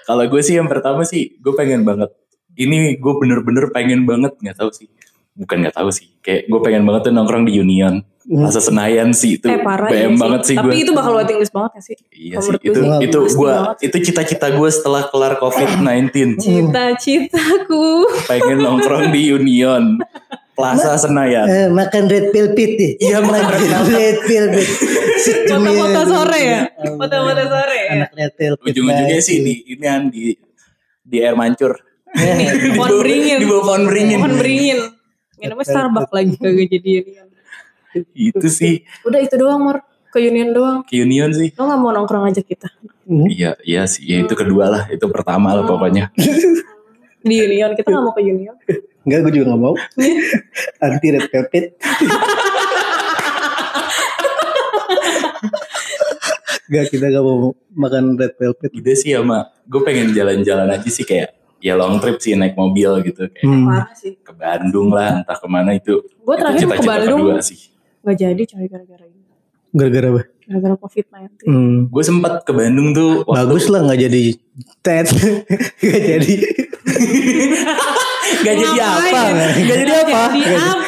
Kalau 0.03 0.25
gue 0.27 0.43
sih 0.43 0.55
yang 0.55 0.67
pertama 0.67 1.03
sih 1.03 1.37
gue 1.37 1.53
pengen 1.53 1.83
banget. 1.83 2.11
Ini 2.53 2.97
gue 2.97 3.15
bener-bener 3.17 3.71
pengen 3.71 4.03
banget 4.03 4.37
nggak 4.37 4.57
tahu 4.57 4.71
sih. 4.71 4.89
Bukan 5.33 5.65
nggak 5.65 5.73
tahu 5.73 5.89
sih. 5.89 6.13
Kayak 6.19 6.47
gue 6.47 6.61
pengen 6.61 6.83
banget 6.83 7.09
tuh 7.09 7.13
nongkrong 7.13 7.45
di 7.45 7.57
Union. 7.57 8.03
Hmm. 8.23 8.39
Plaza 8.39 8.63
Senayan 8.63 9.11
sih 9.11 9.35
itu. 9.35 9.51
eh 9.51 9.59
parah 9.59 9.91
BM 9.91 10.15
iya 10.15 10.15
banget 10.15 10.41
sih 10.45 10.55
Tapi 10.55 10.69
gue. 10.69 10.79
itu 10.79 10.93
bakal 10.95 11.19
waiting 11.19 11.43
list 11.43 11.51
banget 11.51 11.73
ya 11.75 11.83
sih? 11.83 11.97
Iya 12.13 12.37
sih 12.39 12.55
itu 12.55 12.71
gue 12.71 12.87
sih 12.87 13.03
itu 13.03 13.19
gue 13.35 13.55
itu 13.83 13.97
cita-cita 14.07 14.47
gue 14.49 14.69
setelah 14.71 15.03
kelar 15.11 15.35
COVID-19 15.43 16.39
Cita-citaku. 16.39 18.07
pengen 18.27 18.63
nongkrong 18.63 19.11
di 19.11 19.27
Union 19.29 19.99
Plaza 20.53 21.01
Senayan. 21.01 21.47
Eh, 21.49 21.69
makan 21.73 22.13
red 22.13 22.29
velvet 22.29 22.71
deh. 22.77 22.93
Iya, 23.01 23.25
makan 23.25 23.45
red 23.49 23.65
velvet. 23.65 23.93
red 23.97 24.19
velvet. 24.29 24.69
Foto-foto 25.49 26.01
sore 26.05 26.41
ya? 26.45 26.61
Foto-foto 26.77 27.43
sore 27.49 27.77
ya? 27.77 27.89
Anak 27.97 28.11
red 28.13 28.33
velvet. 28.37 28.65
Ujung-ujungnya 28.69 29.17
banget 29.17 29.25
sih 29.25 29.37
di 29.41 29.55
ini 29.65 29.81
kan 29.81 30.03
di 30.13 30.37
di 31.03 31.17
air 31.25 31.33
mancur. 31.33 31.81
Nih, 32.13 32.49
pohon 32.77 33.01
beringin. 33.01 33.39
Di 33.41 33.47
bawah 33.49 33.65
pohon 33.65 33.83
beringin. 33.89 34.19
Pohon 34.21 34.35
beringin. 34.37 34.79
Minumnya 35.41 35.65
Starbucks 35.67 36.13
lagi 36.13 36.35
kagak 36.39 36.69
jadi 36.69 36.91
Union. 37.03 37.27
Itu 38.15 38.47
sih 38.49 38.85
Udah 39.05 39.21
itu 39.21 39.35
doang 39.41 39.61
Mor. 39.65 39.79
Ke 40.13 40.21
Union 40.21 40.53
doang. 40.53 40.85
ke 40.85 41.01
Union 41.01 41.33
sih. 41.33 41.57
Lo 41.57 41.65
gak 41.65 41.81
mau 41.81 41.89
nongkrong 41.89 42.29
aja 42.29 42.45
kita? 42.45 42.69
Hmm. 43.09 43.25
Iya, 43.33 43.57
iya 43.65 43.89
sih. 43.89 44.05
Ya, 44.05 44.21
itu 44.21 44.37
kedua 44.37 44.69
lah. 44.69 44.85
Itu 44.93 45.09
pertama 45.09 45.57
lah 45.57 45.65
pokoknya. 45.65 46.13
Di 47.25 47.35
Union. 47.41 47.73
Kita 47.73 47.89
gak 47.89 48.05
mau 48.05 48.13
ke 48.13 48.21
Union. 48.21 48.53
Enggak, 49.03 49.19
gue 49.27 49.33
juga 49.35 49.45
gak 49.51 49.61
mau. 49.61 49.75
Anti 50.85 51.09
red 51.11 51.27
velvet. 51.29 51.65
Enggak, 56.69 56.85
kita 56.89 57.07
gak 57.11 57.25
mau 57.25 57.53
makan 57.75 58.05
red 58.17 58.33
velvet. 58.37 58.71
Ide 58.73 58.93
sih 58.95 59.13
sama. 59.13 59.51
Gue 59.67 59.83
pengen 59.83 60.15
jalan-jalan 60.15 60.69
aja 60.71 60.89
sih 60.89 61.05
kayak 61.05 61.35
ya 61.63 61.79
long 61.79 62.03
trip 62.03 62.19
sih 62.19 62.35
naik 62.35 62.59
mobil 62.59 62.91
gitu 63.07 63.31
kayak 63.31 63.47
Hmm. 63.47 63.87
Ke 64.23 64.33
Bandung 64.33 64.91
lah 64.91 65.23
entah 65.23 65.37
ke 65.37 65.47
mana 65.47 65.75
itu. 65.75 66.03
Gue 66.23 66.35
terakhir 66.35 66.65
mau 66.65 66.75
ke 66.75 66.83
cita-cita 66.83 67.07
Bandung. 67.07 67.43
sih. 67.43 67.61
Gak 68.03 68.17
jadi 68.19 68.43
coy 68.43 68.67
gara-gara 68.67 69.05
ini. 69.05 69.21
Gara-gara 69.73 70.07
apa? 70.11 70.23
Gara-gara 70.43 70.75
COVID-19. 70.77 71.29
Hmm. 71.47 71.77
Gue 71.87 72.03
sempat 72.03 72.43
ke 72.43 72.53
Bandung 72.53 72.93
tuh 72.93 73.23
Bagus 73.25 73.67
lah 73.69 73.81
gak 73.85 74.01
jadi 74.01 74.23
tet. 74.81 75.07
gak 75.83 76.03
jadi. 76.03 76.35
Gak 78.43 78.55
jadi 78.55 78.81
apa? 78.81 79.21
Gak 79.35 79.77
jadi 79.77 79.93
apa? 79.93 80.21
Jadi 80.25 80.41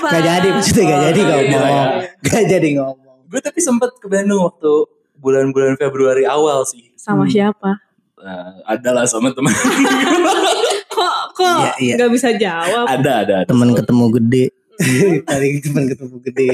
Gak- 0.04 0.22
jadi. 0.22 0.48
Maksudnya 0.50 0.84
gak 0.84 1.00
jadi 1.02 1.20
iya, 1.20 1.28
ngomong. 1.28 1.64
iya. 1.68 1.84
Gak 2.22 2.42
jadi 2.48 2.68
ngomong. 2.78 3.16
Gue 3.28 3.40
tapi 3.40 3.58
sempat 3.58 3.90
ke 3.96 4.06
Bandung 4.06 4.42
waktu 4.42 4.72
bulan-bulan 5.16 5.74
Februari 5.74 6.24
awal 6.24 6.62
sih. 6.64 6.94
Sama 6.94 7.26
siapa? 7.26 7.80
Nah, 8.16 8.64
adalah 8.64 9.04
sama 9.04 9.28
teman. 9.30 9.52
Kok 10.94 11.16
kok 11.34 11.58
Iya, 11.58 11.72
iya. 11.82 11.94
gak 11.98 12.12
bisa 12.14 12.28
jawab? 12.32 12.86
ada, 12.86 13.12
ada. 13.20 13.34
ada. 13.42 13.46
Temen 13.46 13.74
ketemu 13.74 14.04
gede. 14.14 14.44
Tadi 15.28 15.46
temen 15.60 15.84
ketemu 15.86 16.16
gede. 16.22 16.48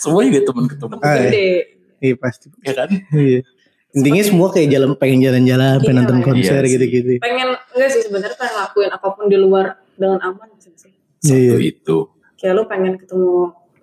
Semua 0.00 0.24
juga 0.24 0.40
teman 0.42 0.64
ketemu. 0.66 0.92
Ah, 0.98 1.12
iya. 1.12 1.22
Gede. 1.22 1.48
Iya 2.00 2.14
pasti. 2.16 2.48
Ya 2.64 2.72
kan? 2.74 2.88
Iya. 3.12 3.40
Intinya 3.92 4.22
semua 4.24 4.48
kayak 4.48 4.68
jalan 4.68 4.90
pengen 4.96 5.20
jalan-jalan, 5.20 5.76
pengen 5.78 5.92
Iya, 5.92 6.00
nonton 6.00 6.16
iya. 6.16 6.24
konser 6.24 6.60
Iya 6.60 6.70
gitu-gitu. 6.70 7.10
Pengen 7.20 7.48
enggak 7.70 7.90
sih 7.92 8.02
sebenarnya 8.02 8.36
pengen 8.36 8.56
lakuin 8.58 8.90
apa 8.90 9.08
pun 9.12 9.24
di 9.28 9.36
luar 9.36 9.66
dengan 9.92 10.18
aman 10.22 10.48
gitu 10.56 10.72
sih. 10.74 10.92
Satu 11.18 11.36
Iya. 11.36 11.56
itu. 11.60 11.96
Kayak 12.34 12.52
lu 12.56 12.62
pengen 12.64 12.94
ketemu 12.96 13.34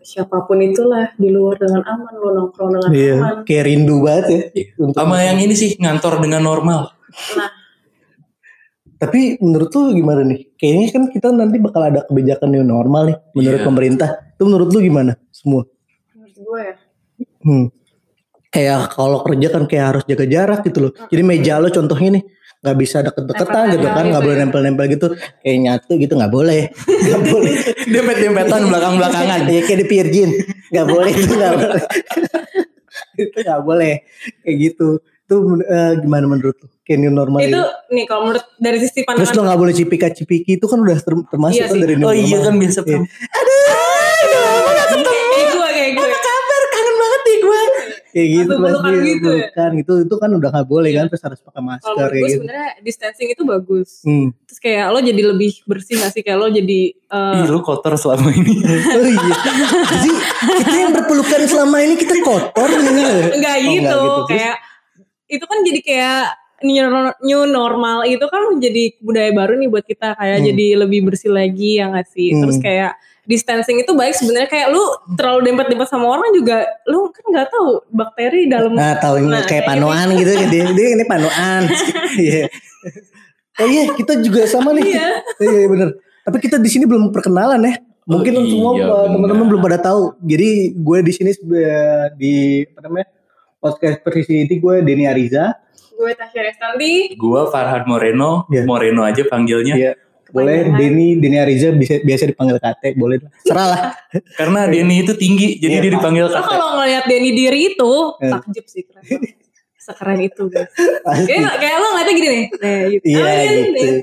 siapa 0.01 0.37
pun 0.43 0.57
itulah 0.59 1.13
di 1.13 1.29
luar 1.29 1.55
dengan 1.55 1.85
aman 1.85 2.13
lu 2.15 2.27
nongkrong 2.33 2.69
dengan 2.73 2.89
Iya, 2.89 3.15
aman. 3.15 3.35
kayak 3.45 3.63
rindu 3.63 3.95
banget 4.01 4.25
ya. 4.25 4.39
Iya. 4.49 4.65
Untuk- 4.81 4.97
Sama 4.97 5.17
yang 5.21 5.37
ini 5.37 5.53
sih 5.53 5.77
ngantor 5.77 6.13
dengan 6.19 6.41
normal. 6.41 6.79
Nah, 7.37 7.49
Tapi 8.99 9.39
menurut 9.39 9.71
lu 9.71 9.95
gimana 9.95 10.27
nih? 10.27 10.51
Kayaknya 10.59 10.85
kan 10.91 11.03
kita 11.07 11.27
nanti 11.31 11.55
bakal 11.55 11.87
ada 11.87 12.03
kebijakan 12.03 12.51
new 12.51 12.67
normal 12.67 13.07
nih 13.07 13.17
menurut 13.31 13.61
Iya. 13.63 13.67
pemerintah. 13.71 14.09
Itu 14.35 14.43
menurut 14.43 14.69
lu 14.69 14.79
gimana? 14.83 15.15
Semua. 15.31 15.63
Menurut 16.11 16.35
gue 16.35 16.59
ya. 16.59 16.75
Hmm. 17.39 17.65
Kayak 18.49 18.91
kalau 18.91 19.21
kerja 19.21 19.47
kan 19.49 19.63
kayak 19.65 19.85
harus 19.87 20.03
jaga 20.03 20.25
jarak 20.25 20.59
gitu 20.63 20.79
loh. 20.81 20.91
Jadi 21.05 21.21
meja 21.21 21.57
lo 21.57 21.69
contohnya 21.69 22.17
nih 22.17 22.23
nggak 22.59 22.75
bisa 22.75 22.99
deket-deketan 22.99 23.65
gitu 23.71 23.87
kan, 23.87 24.03
nggak 24.05 24.19
boleh 24.19 24.37
nempel-nempel 24.37 24.85
gitu. 24.89 25.07
Kayak 25.39 25.57
nyatu 25.61 25.91
gitu 25.95 26.13
nggak 26.13 26.27
boleh. 26.29 26.61
Nggak 26.75 27.21
boleh. 27.25 27.53
Dempet-dempetan 27.87 28.61
belakang-belakangan. 28.65 29.39
Iya 29.45 29.61
kayak 29.63 29.79
di 29.79 29.87
Virgin. 29.87 30.29
Nggak 30.69 30.87
boleh 30.87 31.11
itu 31.13 31.31
nggak 31.31 31.53
boleh. 31.55 31.83
itu 33.17 33.37
nggak 33.39 33.61
boleh. 33.61 33.93
Kayak 34.41 34.55
gitu. 34.59 34.87
Itu 34.99 35.35
eh, 35.61 35.93
gimana 36.01 36.25
menurut 36.25 36.57
lu? 36.57 36.67
Kayak 36.81 36.99
new 36.99 37.13
normal 37.13 37.37
Itu 37.39 37.53
itu. 37.53 37.61
nih 37.93 38.05
kalau 38.09 38.21
menurut 38.25 38.45
dari 38.57 38.81
sisi 38.81 39.05
Terus 39.05 39.05
lo 39.05 39.13
pandangan 39.29 39.45
nggak 39.45 39.59
boleh 39.61 39.73
cipika-cipiki 39.77 40.57
itu 40.57 40.65
kan 40.65 40.81
udah 40.81 40.97
ter- 40.97 41.27
termasuk 41.29 41.53
Iya 41.55 41.69
kan 41.69 41.77
dari 41.77 41.93
new 41.93 42.03
Oh 42.03 42.15
iya 42.17 42.25
normal. 42.33 42.45
kan 42.49 42.55
biasa 42.57 42.79
Iya. 42.81 42.85
kayak 42.89 43.01
gue 44.89 45.18
Kayak 48.09 48.27
gitu 48.31 48.53
pasti 48.55 48.97
gitu 49.05 49.29
ya? 49.29 49.47
pelukan 49.47 49.71
gitu 49.75 49.93
itu 50.01 50.15
kan 50.17 50.29
udah 50.31 50.49
nggak 50.49 50.67
boleh 50.67 50.91
kan 50.91 51.05
terus 51.05 51.21
harus 51.21 51.39
pakai 51.39 51.53
Kalau 51.55 51.69
masker 51.69 51.89
menurut 51.91 52.09
kayak 52.09 52.09
gue 52.09 52.25
gitu. 52.25 52.35
sebenarnya 52.35 52.69
distancing 52.79 53.29
itu 53.29 53.43
bagus. 53.43 53.89
Hmm. 54.01 54.27
Terus 54.43 54.59
kayak 54.59 54.85
lo 54.87 54.99
jadi 54.99 55.21
lebih 55.27 55.51
bersih 55.63 55.93
gak 55.95 56.11
sih? 56.11 56.21
Kayak 56.21 56.37
lo 56.37 56.47
jadi 56.49 56.79
eh, 56.89 57.35
Ih 57.37 57.47
lu 57.47 57.59
kotor 57.59 57.93
selama 57.95 58.29
ini. 58.31 58.55
Oh 58.89 59.05
iya. 59.05 59.35
Jadi 59.91 60.09
kita 60.57 60.75
yang 60.75 60.91
berpelukan 60.91 61.41
selama 61.45 61.77
ini 61.79 61.95
kita 61.95 62.15
kotor 62.19 62.69
gitu. 62.79 62.89
enggak 63.31 63.55
Oh, 63.55 63.65
gitu. 63.67 63.97
Terus, 63.99 64.27
Kayak 64.27 64.55
itu 65.29 65.45
kan 65.45 65.57
jadi 65.61 65.79
kayak 65.79 66.21
new, 67.21 67.45
normal 67.45 68.03
itu 68.03 68.25
kan 68.25 68.57
jadi 68.57 68.97
budaya 68.99 69.31
baru 69.31 69.53
nih 69.55 69.69
buat 69.69 69.85
kita 69.85 70.11
kayak 70.13 70.37
Hmm. 70.37 70.47
jadi 70.49 70.65
lebih 70.77 70.99
bersih 71.05 71.29
lagi 71.29 71.77
ya 71.77 71.87
gak 71.89 72.09
sih? 72.09 72.33
Terus 72.33 72.57
Hmm. 72.57 72.65
kayak 72.65 72.91
distancing 73.29 73.77
itu 73.77 73.93
baik 73.93 74.11
sebenarnya 74.11 74.49
kayak 74.49 74.73
lu 74.73 74.81
terlalu 75.13 75.45
dempet-dempet 75.45 75.85
sama 75.85 76.09
orang 76.09 76.33
juga 76.33 76.65
lu 76.83 77.13
kan 77.13 77.25
nggak 77.29 77.47
tahu 77.47 77.67
bakteri 77.87 78.49
dalam 78.49 78.73
Nah, 78.73 78.97
tahu 78.97 79.21
ini 79.21 79.29
Nah, 79.29 79.45
kayak 79.45 79.63
kayak 79.63 79.65
panoan 79.69 80.07
gitu 80.17 80.31
dia, 80.49 80.65
dia 80.77 80.87
ini 80.89 81.03
panoan. 81.05 81.61
Iya. 82.17 82.49
Oh 83.55 83.67
iya, 83.67 83.91
kita 83.93 84.17
juga 84.17 84.49
sama 84.49 84.73
nih. 84.73 84.89
Iya. 84.89 85.07
Iya, 85.37 85.51
iya 85.53 85.67
bener. 85.67 85.89
Tapi 86.25 86.37
kita 86.39 86.57
di 86.57 86.67
sini 86.67 86.83
belum 86.83 87.11
perkenalan 87.11 87.61
ya. 87.61 87.77
Mungkin 88.03 88.33
Oh, 88.33 88.43
semua 88.43 88.71
iya, 88.73 88.85
bener. 88.87 89.09
teman-teman 89.13 89.45
belum 89.45 89.61
pada 89.61 89.77
tahu. 89.79 90.01
Jadi 90.19 90.49
gue 90.73 90.97
di 90.99 91.11
sini 91.11 91.29
di 92.15 92.33
apa 92.65 92.79
namanya? 92.81 93.07
Podcast 93.59 93.99
Persisiti 93.99 94.57
gue 94.57 94.75
Denny 94.81 95.05
Ariza. 95.05 95.53
gue 95.91 96.15
Tasya 96.15 96.41
Restanti 96.41 97.11
Gue 97.13 97.41
Farhan 97.51 97.83
Moreno, 97.83 98.47
Iya. 98.47 98.63
Moreno 98.63 99.03
aja 99.03 99.19
panggilnya. 99.21 99.75
Iya. 99.75 99.91
Boleh. 100.29 100.69
Denny 100.71 101.17
Denny 101.17 101.37
Ariza 101.37 101.69
bisa 101.71 101.97
biasa 101.99 102.23
dipanggil 102.25 102.57
Kate, 102.57 102.93
boleh 102.93 103.17
lah. 103.17 103.31
Serah 103.47 103.67
lah. 103.67 103.81
Karena 104.33 104.59
Denny 104.65 105.01
itu 105.01 105.13
tinggi, 105.13 105.57
jadi 105.57 105.75
Iya. 105.77 105.83
dia 105.83 105.91
dipanggil 105.95 106.21
lo 106.23 106.29
kakak. 106.29 106.49
kalau 106.49 106.67
ngeliat 106.77 107.03
Denny 107.05 107.31
diri 107.31 107.59
itu 107.71 107.93
Eh. 108.19 108.29
takjub 108.29 108.65
sih 108.65 108.83
keren 108.85 109.21
sekeren 109.89 110.19
itu 110.21 110.43
guys 110.47 110.69
kayak, 111.25 111.53
kayak 111.57 111.75
lo 111.77 111.87
ngeliatnya 111.89 112.13
gini 112.13 112.27
nih 112.29 112.45
nah, 112.53 112.81
gitu. 112.87 113.03
Iya 113.05 113.23
Ah, 113.25 113.41
ini, 113.41 113.57
gitu. 113.73 113.97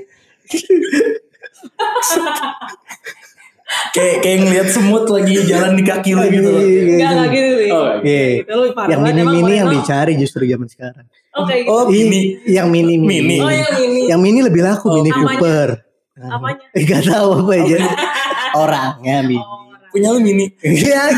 Kayak 3.91 4.15
kayak 4.23 4.37
ngeliat 4.41 4.67
semut 4.71 5.05
lagi 5.11 5.43
jalan 5.43 5.75
di 5.75 5.83
kaki 5.83 6.11
lu 6.15 6.23
gitu 6.31 6.49
loh. 6.49 6.61
Iya, 6.63 6.81
Enggak, 6.87 7.09
enggak 7.11 7.29
gitu 7.29 7.51
sih. 7.51 7.71
Oh, 7.71 7.85
Iya. 7.99 8.23
Gitu, 8.39 8.53
Yang 8.87 9.01
mini-mini 9.03 9.53
yang 9.53 9.69
dicari 9.69 10.13
justru 10.15 10.41
zaman 10.43 10.67
sekarang. 10.67 11.05
Oh, 11.35 11.43
kayak 11.43 11.67
gitu. 11.67 11.71
Oh, 11.75 11.83
mini. 11.87 12.21
Yang 12.47 12.67
mini 12.71 12.93
Mini. 12.95 13.37
Oh, 13.37 13.51
yang 13.51 13.71
mini. 13.75 14.01
Yang 14.07 14.19
mini 14.23 14.39
lebih 14.39 14.61
laku 14.63 14.87
Oh, 14.87 14.95
Mini? 14.95 15.11
Cooper. 15.11 15.69
Apanya? 16.17 16.65
Eh, 16.73 16.83
Gak 16.83 17.01
tahu 17.05 17.29
apa 17.39 17.53
aja. 17.55 17.77
Orangnya 18.53 19.21
mini. 19.21 19.37
Oh, 19.37 19.69
Punya 19.89 20.09
lu 20.09 20.19
mini. 20.19 20.51
Iya. 20.59 21.13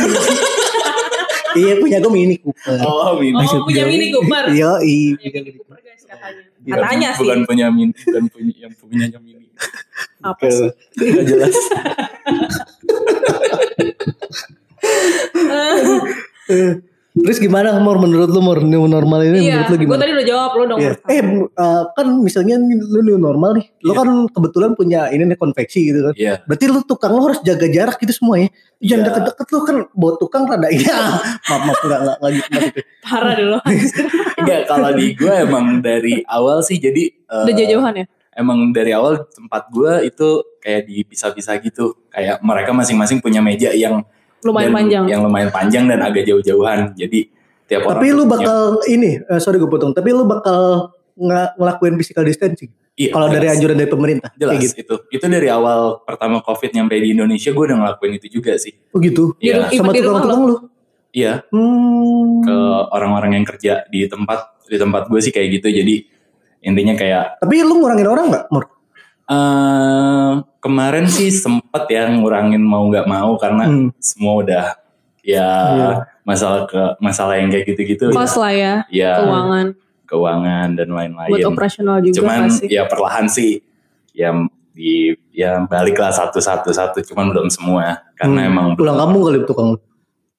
Iya 1.50 1.82
punya 1.82 1.98
gue 1.98 2.10
Mini 2.10 2.38
Cooper. 2.38 2.78
Oh, 2.84 3.18
mini. 3.18 3.34
Oh, 3.34 3.42
Maksud 3.42 3.66
punya 3.66 3.84
gue. 3.84 3.90
Mini 3.90 4.06
Cooper. 4.12 4.44
Iya, 4.52 4.72
iya. 4.82 5.18
Punya 5.18 5.40
Mini 5.42 5.52
Cooper 5.56 5.78
guys 5.80 6.04
katanya. 6.06 6.44
Bukan- 6.60 6.78
Katanya 6.78 7.10
sih. 7.10 7.24
Bukan 7.26 7.40
punya 7.48 7.66
mini, 7.72 7.94
bukan 7.96 8.24
punya 8.30 8.54
yang 8.60 8.74
punyanya 8.76 9.20
mini. 9.20 9.48
Apa 10.22 10.46
sih? 10.46 10.70
Gak 10.94 11.26
jelas. 11.26 11.58
Terus 17.10 17.42
gimana 17.42 17.74
Mor 17.82 17.98
menurut 17.98 18.30
lu 18.30 18.38
Mor 18.38 18.62
new 18.62 18.86
normal 18.86 19.26
ini 19.26 19.50
Iya, 19.50 19.66
menurut 19.66 19.70
lu 19.70 19.76
gue 19.76 19.82
gimana? 19.82 20.00
tadi 20.06 20.12
udah 20.14 20.28
jawab 20.30 20.52
lo 20.54 20.64
dong. 20.70 20.80
Iya. 20.80 20.94
Eh 21.10 21.22
eh, 21.42 21.84
kan 21.98 22.08
misalnya 22.22 22.56
lu 22.62 23.02
new 23.02 23.18
normal 23.18 23.58
nih, 23.58 23.66
lu 23.82 23.92
Iya. 23.92 23.98
kan 23.98 24.08
kebetulan 24.30 24.72
punya 24.78 25.02
ini 25.10 25.26
nih 25.26 25.38
konveksi 25.42 25.90
gitu 25.90 26.00
kan. 26.06 26.14
Iya. 26.14 26.46
Berarti 26.46 26.66
lu 26.70 26.80
tukang 26.86 27.12
lu 27.18 27.22
harus 27.26 27.42
jaga 27.42 27.66
jarak 27.66 27.98
gitu 27.98 28.14
semua 28.14 28.38
ya. 28.38 28.48
Jangan 28.80 29.02
Iya. 29.02 29.08
deket-deket 29.10 29.48
lu 29.50 29.60
kan 29.66 29.78
bawa 29.98 30.14
tukang 30.22 30.44
rada 30.46 30.70
iya. 30.70 30.98
maaf 31.50 31.62
maaf 31.66 31.80
enggak 31.82 32.00
enggak 32.00 32.18
enggak 32.22 32.32
gitu. 32.38 32.80
Parah 33.02 33.34
dulu. 33.34 33.58
Enggak, 34.38 34.62
kalau 34.72 34.90
di 34.94 35.06
gue 35.18 35.34
emang 35.34 35.66
dari 35.82 36.14
awal 36.30 36.62
sih 36.62 36.78
jadi 36.78 37.04
eh, 37.10 37.44
udah 37.50 37.56
jauh-jauhan 37.58 37.96
ya? 38.00 38.06
emang 38.40 38.72
dari 38.72 38.96
awal 38.96 39.28
tempat 39.28 39.68
gue 39.68 40.08
itu 40.08 40.28
kayak 40.64 40.88
dipisah-pisah 40.88 41.60
gitu. 41.60 41.98
Kayak 42.08 42.40
mereka 42.40 42.72
masing-masing 42.72 43.20
punya 43.20 43.42
meja 43.44 43.74
yang 43.76 44.06
Lumayan 44.42 44.66
dan- 44.66 44.78
panjang. 44.78 45.04
Yang 45.06 45.22
lumayan 45.22 45.50
panjang 45.50 45.84
dan 45.86 46.00
agak 46.00 46.24
jauh-jauhan. 46.24 46.80
Jadi 46.94 47.20
tiap 47.66 47.82
orang 47.84 47.92
Tapi 47.96 48.08
lu 48.10 48.24
punya- 48.24 48.32
bakal 48.34 48.60
ini, 48.86 49.12
eh, 49.20 49.40
sorry 49.40 49.58
gue 49.58 49.68
potong. 49.68 49.92
Tapi 49.92 50.10
lu 50.10 50.24
bakal 50.24 50.90
nggak 51.14 51.50
ngelakuin 51.56 51.96
physical 51.96 52.24
distancing. 52.24 52.72
Iya, 52.94 53.12
Kalau 53.12 53.28
dari 53.28 53.48
anjuran 53.48 53.76
dari 53.76 53.88
pemerintah. 53.88 54.28
jelas 54.34 54.56
Kayak 54.56 54.64
gitu. 54.66 54.80
itu. 54.82 54.96
Itu 55.14 55.26
dari 55.26 55.48
awal 55.48 55.80
pertama 56.02 56.40
Covid 56.40 56.72
nyampe 56.74 56.96
di 56.96 57.14
Indonesia 57.14 57.50
gue 57.50 57.64
udah 57.66 57.78
ngelakuin 57.78 58.14
itu 58.16 58.28
juga 58.30 58.56
sih. 58.56 58.76
Oh 58.92 59.00
gitu. 59.00 59.36
Iya. 59.40 59.68
Di- 59.68 59.80
Sama 59.80 59.92
tukang-tukang 59.92 60.42
lu. 60.44 60.56
Iya, 61.10 61.42
Hmm. 61.50 62.44
ke 62.44 62.58
orang-orang 62.92 63.32
yang 63.34 63.46
kerja 63.46 63.88
di 63.88 64.04
tempat 64.06 64.62
di 64.64 64.78
tempat 64.78 65.08
gue 65.08 65.20
sih 65.20 65.32
kayak 65.32 65.48
gitu. 65.58 65.68
Jadi 65.74 65.96
intinya 66.62 66.94
kayak 66.94 67.40
Tapi 67.40 67.56
lu 67.62 67.80
ngurangin 67.80 68.06
orang 68.06 68.26
nggak, 68.30 68.46
Mur? 68.52 68.66
eh 69.26 70.32
kemarin 70.60 71.06
sih 71.06 71.32
sempet 71.44 71.84
ya 71.88 72.08
ngurangin 72.08 72.60
mau 72.60 72.86
nggak 72.86 73.06
mau 73.06 73.36
karena 73.36 73.64
Hmm. 73.66 73.90
semua 73.98 74.34
udah 74.40 74.66
ya 75.20 75.44
Iya. 75.46 75.90
masalah 76.24 76.64
ke 76.66 76.82
masalah 76.98 77.36
yang 77.36 77.50
kayak 77.50 77.66
gitu-gitu 77.68 78.10
Kos 78.10 78.36
lah 78.36 78.52
ya, 78.52 78.74
ya 78.88 79.20
keuangan. 79.20 79.68
keuangan 80.06 80.68
dan 80.74 80.90
lain-lain. 80.90 81.30
Buat 81.30 81.46
operasional 81.46 82.00
juga 82.00 82.16
Cuman 82.20 82.40
pasti. 82.48 82.66
ya 82.68 82.84
perlahan 82.84 83.26
sih 83.28 83.62
ya 84.12 84.34
di 84.72 85.12
ya 85.30 85.60
baliklah 85.62 86.10
satu-satu 86.10 86.70
satu 86.70 87.04
cuman 87.04 87.30
belum 87.30 87.48
semua 87.48 88.00
karena 88.14 88.42
Hmm. 88.42 88.50
emang 88.50 88.68
pulang 88.74 88.96
belum- 88.96 89.04
kampung 89.06 89.24
kali 89.24 89.40
tukang 89.44 89.70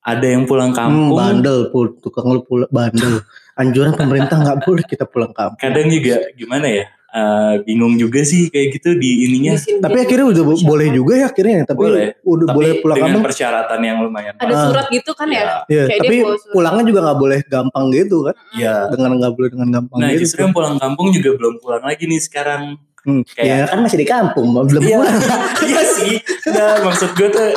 ada 0.01 0.27
yang 0.27 0.43
pulang 0.43 0.71
Hmm, 0.71 0.81
kampung 0.81 1.13
bandel, 1.15 1.59
pul 1.69 1.87
tukang 1.95 2.27
lu 2.27 2.41
pulang 2.41 2.71
bandel. 2.71 3.21
Anjuran 3.61 3.93
pemerintah 3.93 4.37
nggak 4.39 4.65
boleh 4.65 4.81
kita 4.83 5.05
pulang 5.05 5.29
kampung. 5.31 5.61
kadang 5.61 5.87
juga 5.87 6.17
gimana 6.33 6.67
ya 6.67 6.85
eh, 7.11 7.55
bingung 7.63 7.95
juga 7.95 8.23
sih 8.23 8.47
kayak 8.47 8.69
gitu 8.73 8.95
di 8.95 9.27
ininya. 9.27 9.55
Tapi 9.57 9.99
akhirnya 10.01 10.27
udah 10.29 10.43
bo- 10.45 10.63
boleh 10.65 10.89
juga 10.91 11.15
ya 11.17 11.27
akhirnya. 11.27 11.63
Tapi 11.65 11.79
Boleh. 11.81 12.07
udah 12.23 12.47
tapi 12.47 12.57
boleh 12.57 12.71
pulang 12.79 12.97
dengan 12.97 13.11
kampung. 13.11 13.25
persyaratan 13.27 13.81
yang 13.81 13.97
lumayan 14.01 14.35
ada 14.37 14.53
Ah. 14.53 14.65
surat 14.65 14.87
gitu 14.89 15.11
kan 15.13 15.29
ya? 15.29 15.43
Iya. 15.67 15.85
Kayak 15.87 16.01
tapi 16.01 16.13
dia 16.13 16.23
bawa 16.23 16.37
surat. 16.37 16.53
pulangnya 16.53 16.85
juga 16.87 17.01
nggak 17.03 17.19
boleh 17.19 17.39
gampang 17.45 17.85
gitu 17.91 18.17
kan? 18.23 18.35
Iya. 18.53 18.75
Dengan 18.89 19.11
nggak 19.17 19.33
boleh 19.33 19.49
dengan 19.51 19.69
gampang 19.73 19.99
Nah 19.99 20.09
gitu. 20.09 20.21
justru 20.23 20.39
yang 20.41 20.53
pulang 20.53 20.77
kampung 20.77 21.07
juga 21.11 21.31
belum 21.33 21.55
pulang 21.59 21.83
lagi 21.83 22.05
nih 22.05 22.21
sekarang. 22.21 22.63
Hmm, 23.01 23.25
kayak- 23.27 23.49
ya 23.49 23.65
kan 23.67 23.79
masih 23.81 23.97
di 23.97 24.07
kampung, 24.07 24.47
belum 24.53 24.79
Iya, 24.79 24.95
pulang. 24.95 25.17
iya 25.67 25.83
sih. 25.89 26.15
Nah, 26.47 26.85
maksud 26.85 27.11
gue 27.13 27.29
tuh 27.29 27.49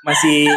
masih 0.00 0.52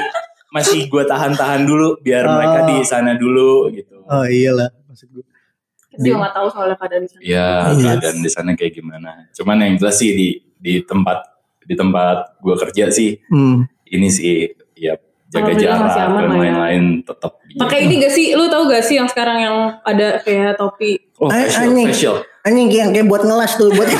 masih 0.49 0.85
gue 0.85 1.03
tahan-tahan 1.03 1.63
dulu 1.63 1.97
biar 1.97 2.23
Oh. 2.23 2.35
mereka 2.35 2.59
di 2.65 2.83
sana 2.83 3.15
dulu 3.15 3.71
gitu. 3.71 4.03
Oh 4.03 4.21
iyalah 4.23 4.69
maksud 4.85 5.09
gue. 5.09 5.22
Kita 5.93 6.01
juga 6.03 6.17
nggak 6.19 6.33
tahu 6.33 6.47
soalnya 6.49 6.75
keadaan 6.75 7.01
di 7.01 7.09
sana. 7.09 7.21
Ya 7.21 7.47
Iya. 7.69 7.81
keadaan 7.93 8.17
di 8.17 8.29
sana 8.29 8.49
kayak 8.53 8.73
gimana. 8.73 9.09
Cuman 9.31 9.57
yang 9.59 9.75
jelas 9.77 9.95
sih 9.95 10.11
di 10.11 10.27
di 10.57 10.81
tempat 10.81 11.17
di 11.61 11.73
tempat 11.73 12.17
gue 12.39 12.55
kerja 12.57 12.89
sih 12.89 13.21
Hmm. 13.25 13.63
ini 13.85 14.07
sih 14.07 14.49
ya 14.73 14.97
jaga 15.29 15.53
jarak 15.53 15.79
aman 15.79 15.93
dan 16.19 16.31
ya. 16.31 16.37
lain-lain 16.39 16.83
tetap. 17.01 17.31
Pakai 17.55 17.79
ini 17.83 17.97
gak 17.99 18.11
sih? 18.11 18.33
Lu 18.33 18.45
tahu 18.47 18.65
gak 18.67 18.81
sih 18.81 18.95
yang 18.95 19.05
sekarang 19.05 19.37
yang 19.39 19.57
ada 19.81 20.17
kayak 20.19 20.57
topi? 20.57 20.97
Oh, 21.17 21.25
Eh, 21.27 21.45
facial, 21.45 21.61
anjing. 21.67 21.87
facial. 21.87 22.15
Anjing 22.43 22.67
kayak 22.67 22.87
kayak 22.91 23.07
buat 23.07 23.23
ngelas 23.23 23.51
tuh 23.55 23.69
buat 23.69 23.89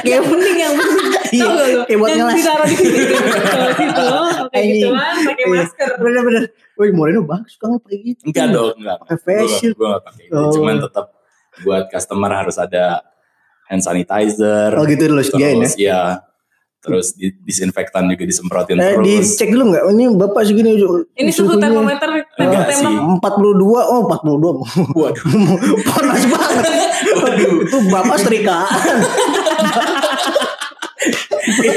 Yang 0.00 0.24
penting 0.24 0.56
yang 0.56 0.72
penting. 0.72 1.10
Iya, 1.28 1.44
gak 1.44 1.84
kayak 1.84 1.98
buat 1.98 2.08
yang 2.08 2.20
ngelas. 2.24 2.36
ditaruh 2.38 2.64
di 2.64 2.76
sini. 2.76 2.98
Kalau 3.44 3.70
situ, 3.74 4.04
kayak 4.54 4.66
gituan, 4.70 5.14
pakai 5.26 5.44
Iya. 5.44 5.52
masker. 5.52 5.88
bener-bener. 5.98 6.42
Wih 6.78 6.94
Moreno 6.94 7.20
bagus 7.22 7.58
kan 7.58 7.74
pakai 7.76 7.98
gitu. 8.04 8.22
Enggak 8.24 8.46
dong, 8.48 8.70
enggak. 8.72 8.96
Pakai 9.02 9.16
facial. 9.18 9.72
Gue 9.72 9.86
gak 9.88 10.02
pakai 10.04 10.22
itu. 10.24 10.32
Oh. 10.32 10.50
Cuman 10.50 10.78
tetap 10.78 11.06
buat 11.58 11.84
customer 11.88 12.30
harus 12.32 12.54
ada 12.54 13.02
hand 13.66 13.82
sanitizer. 13.82 14.70
Oh 14.72 14.86
gitu 14.86 15.04
lo 15.08 15.18
sediain 15.20 15.58
ya. 15.58 15.66
Terus 15.66 15.74
ya 15.76 16.00
terus 16.78 17.06
di- 17.12 17.34
disinfektan 17.42 18.06
juga 18.06 18.22
disemprotin 18.22 18.78
Eh, 18.78 18.94
terus. 18.94 19.34
dicek 19.34 19.50
dulu 19.50 19.64
nggak? 19.68 19.84
Ini 19.90 20.04
bapak 20.14 20.42
segini. 20.46 20.78
Ini 21.12 21.28
suhu 21.28 21.58
termometer 21.58 22.06
tembak 22.30 22.38
Enggak 22.38 22.70
tembak. 22.70 22.78
sih. 22.78 22.94
42 23.18 23.58
oh 23.84 24.00
42 24.06 24.62
Waduh. 24.94 25.24
panas 25.90 26.22
banget 26.24 26.64
itu 27.66 27.78
bapak 27.90 28.16
setrikaan 28.16 28.70
Eh, 31.58 31.74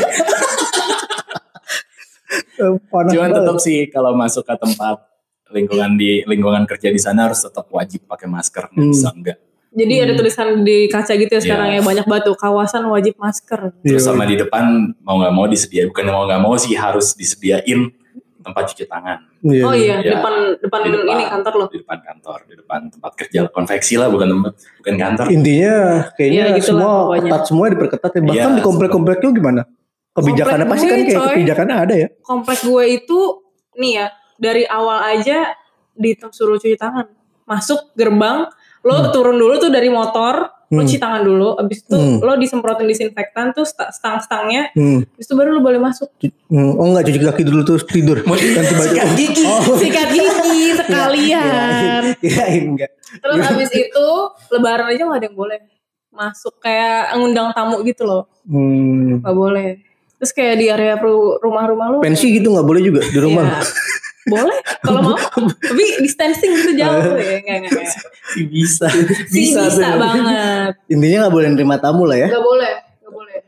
panas 2.31 2.50
Cuman 2.91 3.29
tetap 3.31 3.57
sih 3.57 3.87
kalau 3.87 4.13
masuk 4.13 4.43
ke 4.43 4.55
tempat 4.55 5.01
lingkungan 5.49 5.91
di 5.93 6.23
lingkungan 6.23 6.63
kerja 6.63 6.87
di 6.87 6.97
sana 6.97 7.25
harus 7.25 7.39
tetap 7.39 7.67
wajib 7.67 8.05
pakai 8.05 8.25
masker, 8.25 8.69
Hmm. 8.69 8.87
bisa 8.87 9.09
enggak. 9.09 9.37
Jadi 9.69 9.93
ada 9.97 10.13
tulisan 10.13 10.47
di 10.61 10.85
kaca 10.85 11.13
gitu 11.13 11.27
ya 11.29 11.41
sekarang 11.41 11.67
Iya. 11.69 11.79
ya 11.79 11.81
banyak 11.81 12.05
batu 12.05 12.31
kawasan 12.33 12.83
wajib 12.85 13.15
masker. 13.15 13.71
Terus 13.81 13.99
Iya. 13.99 14.05
sama 14.05 14.23
di 14.25 14.35
depan 14.35 14.63
mau 14.99 15.15
nggak 15.17 15.31
mau 15.31 15.45
disediain, 15.45 15.87
bukan 15.87 16.03
mau 16.05 16.23
nggak 16.23 16.39
mau 16.39 16.55
sih 16.55 16.71
harus 16.73 17.11
disediain 17.13 17.87
tempat 18.37 18.67
cuci 18.67 18.83
tangan 18.85 19.19
Iya, 19.41 19.63
Oh 19.63 19.73
iya, 19.73 19.97
Iya. 19.97 20.17
depan 20.17 20.33
depan 20.55 20.79
Di 20.81 20.89
depan. 20.91 21.05
ini 21.09 21.23
kantor 21.25 21.53
loh. 21.55 21.67
di 21.67 21.77
depan 21.79 21.97
kantor, 21.99 22.37
di 22.45 22.55
depan 22.55 22.79
tempat 22.89 23.11
kerja 23.15 23.39
konveksi 23.47 23.93
lah, 23.95 24.07
bukan 24.07 24.27
tempat, 24.29 24.51
bukan 24.77 24.95
kantor. 24.95 25.25
intinya 25.29 25.75
kayaknya 26.11 26.41
Iya, 26.43 26.53
gitulah 26.53 26.61
semua 26.61 26.91
pokoknya. 27.01 27.21
ketat 27.27 27.43
semua 27.43 27.65
diperketat 27.67 28.11
ya 28.11 28.21
bahkan 28.23 28.37
Iya, 28.43 28.53
di 28.53 28.61
komplek-komplek 28.61 29.17
lu 29.19 29.29
gimana 29.33 29.61
kebijakannya 30.13 30.65
pasti 30.65 30.85
kan 30.85 30.99
kayak 31.01 31.17
coy. 31.17 31.29
kebijakannya 31.33 31.75
ada 31.77 31.95
ya 31.97 32.07
Komplek 32.21 32.59
gue 32.61 32.83
itu 32.93 33.19
nih 33.73 33.91
ya 33.95 34.07
dari 34.35 34.63
awal 34.63 34.99
aja 35.07 35.53
disuruh 35.93 36.57
cuci 36.57 36.75
tangan. 36.75 37.05
Masuk 37.43 37.93
gerbang, 37.93 38.47
lo 38.81 39.11
turun 39.11 39.35
dulu 39.35 39.55
tuh 39.57 39.67
dari 39.67 39.87
motor, 39.87 40.47
lo 40.65 40.71
Hmm. 40.73 40.81
cuci 40.81 40.97
tangan 40.97 41.21
dulu, 41.21 41.53
abis 41.53 41.83
itu 41.83 41.93
Hmm. 41.93 42.17
lo 42.17 42.33
disemprotin 42.35 42.83
disinfektan 42.85 43.51
tuh 43.51 43.61
sta- 43.61 43.91
stang-stangnya, 43.91 44.71
hmm. 44.71 45.03
abis 45.11 45.25
itu 45.25 45.35
baru 45.35 45.51
lo 45.51 45.59
boleh 45.59 45.77
masuk. 45.77 46.09
Hmm. 46.47 46.73
oh 46.73 46.89
enggak 46.89 47.05
cuci 47.05 47.19
kaki 47.21 47.43
dulu 47.43 47.61
terus 47.61 47.83
tidur 47.85 48.23
Mau 48.23 48.33
ganti 48.33 48.55
baju 48.71 48.87
sikat 48.87 49.09
gigi. 49.13 49.43
oh 49.45 49.75
Sikat 49.75 50.07
gigi 50.09 50.63
sekalian. 50.81 52.03
kirain 52.17 52.63
enggak 52.69 52.91
Terus 53.13 53.37
abis 53.45 53.69
itu 53.73 54.07
lebaran 54.49 54.87
aja 54.87 55.01
gak 55.03 55.17
ada 55.17 55.27
yang 55.27 55.35
boleh 55.35 55.59
masuk 56.09 56.55
kayak 56.57 57.13
ngundang 57.13 57.51
tamu 57.51 57.83
gitu 57.83 58.03
loh, 58.03 58.27
hmm. 58.43 59.21
gak 59.21 59.31
boleh. 59.33 59.69
Terus 60.21 60.31
kayak 60.31 60.55
di 60.55 60.65
area 60.67 60.93
ru- 60.95 61.35
rumah-rumah 61.35 61.85
lo 61.89 61.97
pensi 61.99 62.29
gitu 62.29 62.53
nggak 62.53 62.61
boleh 62.63 62.81
juga 62.81 63.01
di 63.03 63.17
rumah? 63.17 63.41
Iya. 63.43 63.61
boleh 64.21 64.57
kalau 64.79 64.99
mau. 65.03 65.17
Tapi 65.65 65.83
distancing 65.97 66.53
gitu 66.53 66.77
jauh. 66.77 66.93
Ya 67.17 67.41
enggak 67.41 67.55
enggak 67.57 67.71
enggak. 67.73 67.89
Sih 68.29 68.45
bisa. 68.45 68.85
Si 69.25 69.49
bisa, 69.49 69.65
tuh. 69.67 69.97
banget. 69.97 70.73
Intinya 70.87 71.25
nggak 71.25 71.33
boleh 71.33 71.47
nerima 71.49 71.75
tamu 71.75 72.05
lah 72.05 72.15
ya. 72.15 72.29
Nggak 72.29 72.45
boleh 72.45 72.71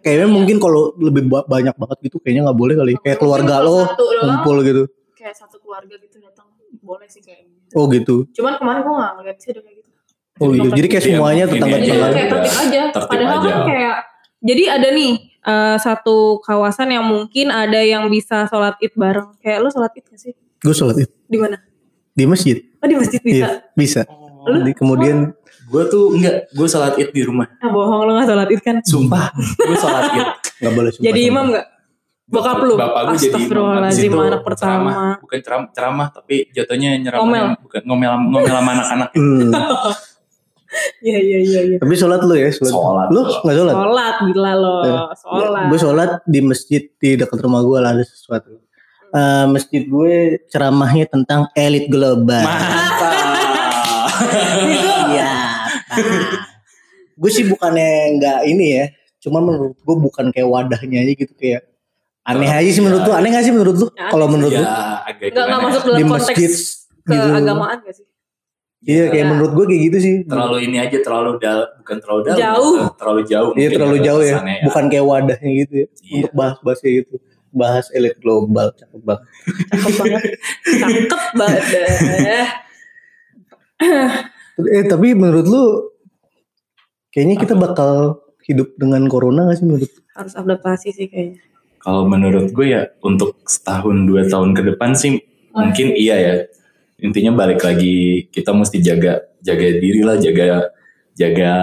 kayaknya 0.01 0.27
mungkin 0.27 0.58
kalau 0.58 0.92
lebih 0.98 1.30
ba- 1.30 1.46
banyak 1.46 1.72
banget 1.74 1.98
gitu 2.03 2.18
kayaknya 2.20 2.50
nggak 2.50 2.58
boleh 2.58 2.74
kali. 2.74 2.94
Kayak 3.00 3.18
keluarga 3.18 3.62
lo 3.62 3.86
kumpul 4.20 4.58
gitu. 4.62 4.84
kayak 5.13 5.38
satu 5.38 5.56
keluarga 5.58 5.96
gitu 5.96 6.20
datang 6.20 6.50
boleh 6.82 7.08
sih 7.08 7.22
kayaknya 7.22 7.53
oh 7.72 7.86
gitu. 7.88 8.27
Cuman 8.34 8.58
kemarin 8.58 8.82
gue 8.82 8.92
nggak 8.92 9.12
ngeliat 9.15 9.38
sih 9.39 9.50
ada 9.51 9.62
kayak 9.62 9.77
gitu. 9.77 9.89
Oh 10.36 10.48
gitu. 10.50 10.68
Jadi 10.74 10.88
kayak 10.89 11.00
Iya, 11.00 11.10
semuanya 11.13 11.44
tetangga 11.46 11.70
ya. 11.70 11.80
jadi 11.80 11.86
Iya, 11.86 11.94
tetangga 11.94 12.10
kayak 12.10 12.25
iya. 12.25 12.34
tertib 12.34 12.53
aja. 12.60 12.82
Tertib 12.89 13.08
padahal 13.08 13.38
aja. 13.38 13.48
kan 13.48 13.62
kayak 13.63 13.96
jadi 14.42 14.63
ada 14.68 14.88
nih 14.92 15.12
eh, 15.44 15.78
satu 15.78 16.40
kawasan 16.40 16.90
yang 16.90 17.04
mungkin 17.04 17.48
ada 17.48 17.78
yang 17.78 18.08
bisa 18.08 18.48
sholat 18.48 18.76
id 18.80 18.94
bareng 18.94 19.36
kayak 19.38 19.60
lo 19.60 19.70
sholat 19.70 19.92
id 19.94 20.06
gak 20.06 20.20
sih 20.20 20.34
gue 20.34 20.72
sholat 20.72 20.96
itu 20.98 21.14
di 21.26 21.38
mana 21.38 21.60
di 22.12 22.24
masjid 22.24 22.58
oh 22.78 22.88
di 22.88 22.96
masjid 22.96 23.20
bisa 23.20 23.36
Iya, 23.36 23.48
bisa 23.74 24.02
Lu? 24.44 24.60
Jadi 24.60 24.76
kemudian 24.76 25.32
Gue 25.64 25.88
tuh 25.88 26.12
enggak, 26.12 26.52
gue 26.52 26.68
sholat 26.68 26.94
id 26.96 27.10
di 27.10 27.24
rumah. 27.24 27.48
ah 27.58 27.72
bohong 27.72 28.04
lo 28.04 28.12
gak 28.14 28.28
sholat 28.28 28.48
id 28.48 28.60
kan 28.60 28.76
Sumpah, 28.84 29.32
gue 29.58 29.78
sholat 29.80 30.04
id. 30.12 30.28
nggak 30.60 30.74
boleh 30.74 30.92
sumpah 30.92 31.06
jadi 31.08 31.22
sama. 31.22 31.32
imam 31.32 31.46
gak 31.50 31.68
Bokap 32.24 32.58
lu? 32.60 32.74
Bapak 32.76 33.02
gue 33.14 33.18
jadi 33.90 34.08
imam. 34.08 34.20
Anak 34.24 34.42
pertama. 34.42 34.90
ceramah. 34.90 35.16
bukan 35.20 35.40
ceramah, 35.44 35.68
ceramah 35.72 36.08
tapi 36.10 36.36
jatuhnya 36.50 36.96
nyeramah 36.98 37.24
Ngomel. 37.24 37.46
bukan 37.62 37.82
ngomel 37.84 38.12
ngomel 38.26 38.44
sama 38.50 38.72
anak-anak. 38.74 39.10
Iya 41.00 41.18
iya 41.18 41.38
iya 41.40 41.60
iya 41.66 41.78
tapi 41.78 41.94
sholat 41.94 42.22
lu 42.22 42.34
ya 42.34 42.50
sholat, 42.50 42.72
Sholat. 42.72 43.08
lu 43.10 43.22
nggak 43.22 43.56
sholat 43.56 43.76
sholat 43.76 44.16
gila 44.24 44.52
lo 44.56 44.76
Ya. 44.82 45.02
sholat 45.16 45.64
gue 45.68 45.80
sholat 45.80 46.10
di 46.26 46.40
masjid 46.42 46.82
di 46.92 47.10
dekat 47.14 47.40
rumah 47.40 47.62
gue 47.62 47.78
lah 47.78 47.92
ada 47.92 48.04
sesuatu 48.04 48.58
Eh, 49.10 49.46
masjid 49.46 49.86
gue 49.86 50.14
ceramahnya 50.48 51.06
tentang 51.06 51.46
elit 51.54 51.86
global 51.86 52.42
Mantap. 52.42 53.14
Iya. 55.08 55.32
gue 57.14 57.30
sih 57.30 57.46
bukannya 57.46 57.88
nggak 58.18 58.40
ini 58.44 58.66
ya, 58.74 58.86
cuman 59.22 59.42
menurut 59.46 59.78
gue 59.78 59.96
bukan 60.00 60.26
kayak 60.28 60.50
wadahnya 60.50 60.98
aja 61.00 61.14
gitu 61.16 61.34
kayak 61.36 61.62
aneh 62.24 62.50
aja 62.50 62.66
sih 62.68 62.82
menurut 62.82 63.04
lu. 63.04 63.14
Aneh 63.14 63.30
gak 63.30 63.44
sih 63.44 63.52
menurut 63.52 63.76
lu? 63.78 63.88
Kalau 63.92 64.26
menurut 64.26 64.50
lu? 64.52 64.64
ya, 64.64 65.06
nggak 65.06 65.30
gimana 65.30 65.62
masuk 65.62 65.78
ya. 65.78 65.86
dalam 65.86 65.94
Di 65.94 66.04
konteks 66.04 66.26
masjid 66.26 66.50
gitu. 66.50 67.04
keagamaan 67.06 67.78
gak 67.80 67.94
sih 67.94 68.06
Iya 68.84 69.08
kayak 69.08 69.15
Ya. 69.17 69.30
menurut 69.30 69.52
gue 69.54 69.65
kayak 69.65 69.82
gitu 69.86 69.98
sih. 69.98 70.15
terlalu 70.24 70.58
ini 70.62 70.78
aja 70.78 70.98
terlalu 71.00 71.32
dal 71.38 71.60
bukan 71.80 71.98
terlalu 71.98 72.22
dalam 72.26 72.38
Jauh. 72.38 72.76
terlalu 72.93 73.22
jauh 73.24 73.52
Iya 73.54 73.69
terlalu 73.72 73.98
jauh 74.00 74.22
ya. 74.22 74.36
kesannya 74.36 74.58
Bukan 74.63 74.84
kayak 74.88 75.06
wadahnya 75.06 75.52
gitu 75.58 75.74
ya. 75.74 75.88
Iya. 76.02 76.15
Untuk 76.19 76.34
bahas-bahas 76.34 76.80
kayak 76.80 76.96
gitu. 77.00 77.15
Bahas 77.50 77.86
elit 77.91 78.15
global 78.17 78.67
cakep 78.74 79.00
banget. 79.00 79.24
cakep 79.72 79.93
banget 80.02 80.24
cakep 80.98 81.26
banget 81.34 81.63
Eh 84.63 84.84
tapi 84.86 85.08
menurut 85.13 85.46
lu 85.46 85.65
kayaknya 87.10 87.36
kita 87.38 87.54
bakal 87.54 88.22
hidup 88.43 88.76
dengan 88.76 89.06
corona 89.06 89.48
gak 89.48 89.58
sih 89.58 89.65
menurut? 89.65 89.91
harus 90.13 90.34
adaptasi 90.36 90.89
sih 90.89 91.08
kayaknya 91.08 91.41
kalau 91.80 92.06
menurut 92.06 92.50
gue 92.50 92.67
ya 92.69 92.86
untuk 93.02 93.34
setahun 93.43 94.06
dua 94.06 94.24
tahun 94.24 94.54
ke 94.54 94.72
depan 94.72 94.93
sih 94.93 95.17
mungkin 95.52 95.89
iya 95.91 96.15
ya 96.15 96.34
intinya 97.04 97.36
balik 97.36 97.60
lagi 97.60 98.32
kita 98.32 98.56
mesti 98.56 98.80
jaga 98.80 99.28
jaga 99.44 99.68
diri 99.76 100.02
lah 100.02 100.16
jaga 100.16 100.72
jaga 101.13 101.54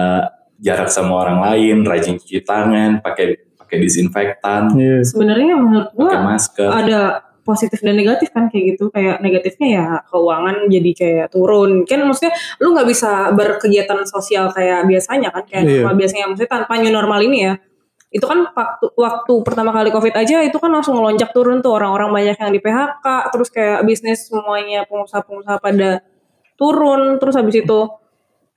jarak 0.61 0.89
sama 0.93 1.25
orang 1.25 1.41
lain 1.41 1.81
rajin 1.81 2.21
cuci 2.21 2.45
tangan 2.45 3.01
pakai 3.01 3.41
pakai 3.57 3.77
disinfektan. 3.81 4.77
Iya. 4.77 5.01
sebenarnya 5.01 5.57
menurut 5.57 5.89
gua 5.97 6.21
masker. 6.21 6.69
ada 6.69 7.25
positif 7.41 7.81
dan 7.81 7.97
negatif 7.97 8.29
kan 8.29 8.53
kayak 8.53 8.77
gitu. 8.77 8.93
Kayak 8.93 9.17
negatifnya 9.25 9.67
ya 9.73 9.87
keuangan 10.13 10.69
jadi 10.69 10.91
kayak 10.93 11.27
turun. 11.33 11.89
Kan 11.89 12.05
maksudnya 12.05 12.37
lu 12.61 12.77
nggak 12.77 12.85
bisa 12.85 13.33
berkegiatan 13.33 14.05
sosial 14.05 14.53
kayak 14.53 14.85
biasanya 14.85 15.33
kan 15.33 15.43
kayak 15.49 15.65
normal 15.65 15.97
biasanya. 15.97 16.25
Maksudnya 16.29 16.51
tanpa 16.53 16.73
new 16.77 16.93
normal 16.93 17.19
ini 17.25 17.37
ya 17.49 17.53
itu 18.11 18.25
kan 18.27 18.43
waktu 18.43 18.85
waktu 18.99 19.33
pertama 19.47 19.71
kali 19.71 19.87
covid 19.87 20.11
aja 20.13 20.43
itu 20.43 20.59
kan 20.59 20.67
langsung 20.67 20.99
ngelonjak 20.99 21.31
turun 21.31 21.63
tuh. 21.63 21.71
Orang-orang 21.79 22.11
banyak 22.11 22.35
yang 22.35 22.51
di 22.51 22.59
PHK 22.59 23.05
terus 23.31 23.47
kayak 23.47 23.87
bisnis 23.87 24.27
semuanya 24.27 24.83
pengusaha-pengusaha 24.85 25.57
pada 25.63 26.03
turun. 26.59 27.15
Terus 27.23 27.35
habis 27.39 27.55
itu 27.55 27.79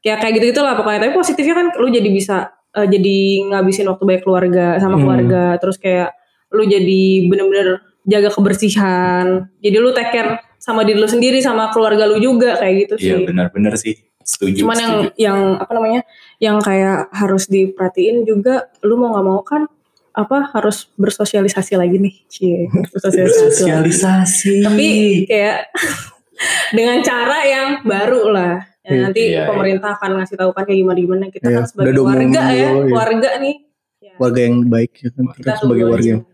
ya 0.02 0.18
kayak 0.18 0.42
gitu 0.42 0.50
gitulah 0.50 0.74
pokoknya. 0.74 1.06
Tapi 1.06 1.12
positifnya 1.14 1.54
kan 1.54 1.66
lu 1.78 1.86
jadi 1.86 2.08
bisa 2.10 2.50
eh, 2.74 2.86
jadi 2.90 3.16
ngabisin 3.54 3.86
waktu 3.86 4.02
baik 4.02 4.22
keluarga 4.26 4.76
sama 4.82 4.98
Hmm. 4.98 5.02
keluarga. 5.06 5.44
Terus 5.62 5.78
kayak 5.78 6.10
lu 6.50 6.66
jadi 6.66 7.02
bener-bener 7.30 7.78
jaga 8.04 8.34
kebersihan. 8.34 9.46
Jadi 9.62 9.76
lu 9.78 9.94
take 9.94 10.10
care 10.10 10.30
sama 10.58 10.80
diri 10.82 10.96
lu 10.98 11.06
sendiri 11.06 11.38
sama 11.38 11.68
keluarga 11.70 12.08
lu 12.08 12.16
juga 12.18 12.56
kayak 12.56 12.74
gitu 12.88 12.94
sih. 12.96 13.12
iya 13.12 13.16
benar-benar 13.20 13.76
sih 13.76 13.94
setuju 14.24 14.58
cuman 14.60 14.76
yang 14.76 14.92
setuju. 14.98 15.14
yang 15.16 15.38
apa 15.54 15.72
namanya 15.72 16.00
yang 16.38 16.56
kayak 16.58 17.08
harus 17.10 17.44
diperhatiin 17.46 18.24
juga 18.24 18.54
lu 18.80 18.96
mau 18.96 19.12
nggak 19.12 19.26
mau 19.26 19.40
kan 19.40 19.68
apa 20.10 20.48
harus 20.48 20.88
bersosialisasi 20.94 21.74
lagi 21.74 21.96
nih 21.98 22.14
cie 22.26 22.66
bersosialisasi 22.72 23.34
lagi. 23.36 23.92
sosialisasi 23.92 24.54
tapi 24.62 24.88
kayak 25.24 25.68
dengan 26.76 26.98
cara 27.00 27.38
yang 27.44 27.68
baru 27.82 28.24
lah 28.28 28.54
Ya, 28.80 28.90
Iya. 28.90 29.00
nanti 29.00 29.22
Iya, 29.26 29.48
pemerintah 29.48 29.96
akan 29.96 30.10
ngasih 30.14 30.36
tahu 30.36 30.50
kan 30.52 30.62
kayak 30.62 30.76
gimana 30.78 30.98
gimana 30.98 31.24
kita 31.28 31.46
Iya, 31.46 31.56
kan 31.56 31.64
sebagai 31.64 31.96
warga 31.98 32.20
ya 32.20 32.28
dulu, 32.44 32.52
iya. 32.52 32.68
keluarga 32.84 33.30
nih 33.38 33.56
Ya, 33.98 34.12
Warga 34.14 34.40
yang 34.42 34.56
baik 34.68 34.92
ya 34.94 35.08
kan 35.08 35.24
kita, 35.24 35.40
kita 35.40 35.52
sebagai 35.56 35.84
warga. 35.88 36.04
yang- 36.06 36.24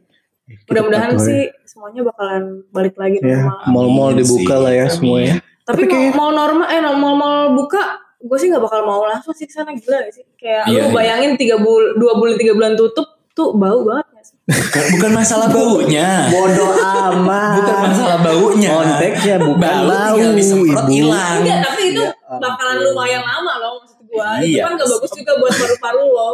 Kita 0.50 0.66
mudah-mudahan 0.66 1.10
sih 1.16 1.40
semuanya 1.62 2.00
bakalan 2.02 2.42
balik 2.68 2.98
lagi 2.98 3.16
Ya, 3.16 3.46
normal 3.46 3.70
mal-mal 3.70 4.08
Amin 4.08 4.18
dibuka 4.18 4.50
sih, 4.50 4.62
lah 4.66 4.72
ya 4.74 4.86
semuanya. 4.90 5.34
Tapi, 5.62 5.82
tapi 5.82 5.82
mau, 5.84 5.92
kayak- 5.92 6.14
mau 6.14 6.30
normal 6.30 6.66
eh 6.66 6.80
mal-mal 6.82 7.34
buka 7.52 7.82
gue 8.18 8.36
sih 8.36 8.48
nggak 8.48 8.60
bakal 8.60 8.80
mau 8.82 9.02
langsung 9.02 9.32
sih 9.32 9.44
ke 9.44 9.52
sana 9.52 9.72
gila 9.72 9.96
gak 9.98 10.12
sih? 10.12 10.24
Kayak 10.34 10.68
Iya, 10.68 10.76
lu 10.76 10.86
iya. 10.86 10.92
bayangin 10.92 11.30
tiga 11.34 11.56
bul 11.56 11.96
dua 11.96 12.12
bulan 12.14 12.36
tiga 12.36 12.52
bulan 12.52 12.76
tutup 12.76 13.06
tuh 13.30 13.52
bau 13.52 13.80
banget 13.80 14.06
gak 14.10 14.24
sih? 14.26 14.36
Bukan, 14.44 14.84
bukan 14.92 15.10
masalah 15.14 15.48
baunya. 15.48 16.28
Bodoh 16.28 16.70
amat. 16.74 17.50
bukan 17.56 17.76
masalah 17.82 18.18
baunya. 18.20 18.70
Konteksnya 18.74 19.36
bukan 19.38 19.56
bau 19.58 19.84
bau, 19.86 20.12
tinggal 20.12 20.34
disemprot 20.34 20.86
hilang. 20.86 21.36
Enggak 21.40 21.58
tapi 21.64 21.82
itu 21.88 22.02
Ya 22.02 22.12
ampun. 22.28 22.40
bakalan 22.44 22.76
lumayan 22.82 23.22
lama 23.22 23.52
loh 23.56 23.72
maksud 23.80 23.98
gue 24.02 24.28
itu 24.42 24.52
Iya. 24.52 24.62
kan 24.64 24.72
gak 24.76 24.88
bagus 24.90 25.12
juga 25.14 25.32
buat 25.38 25.52
paru-paru 25.54 26.04
lo 26.04 26.30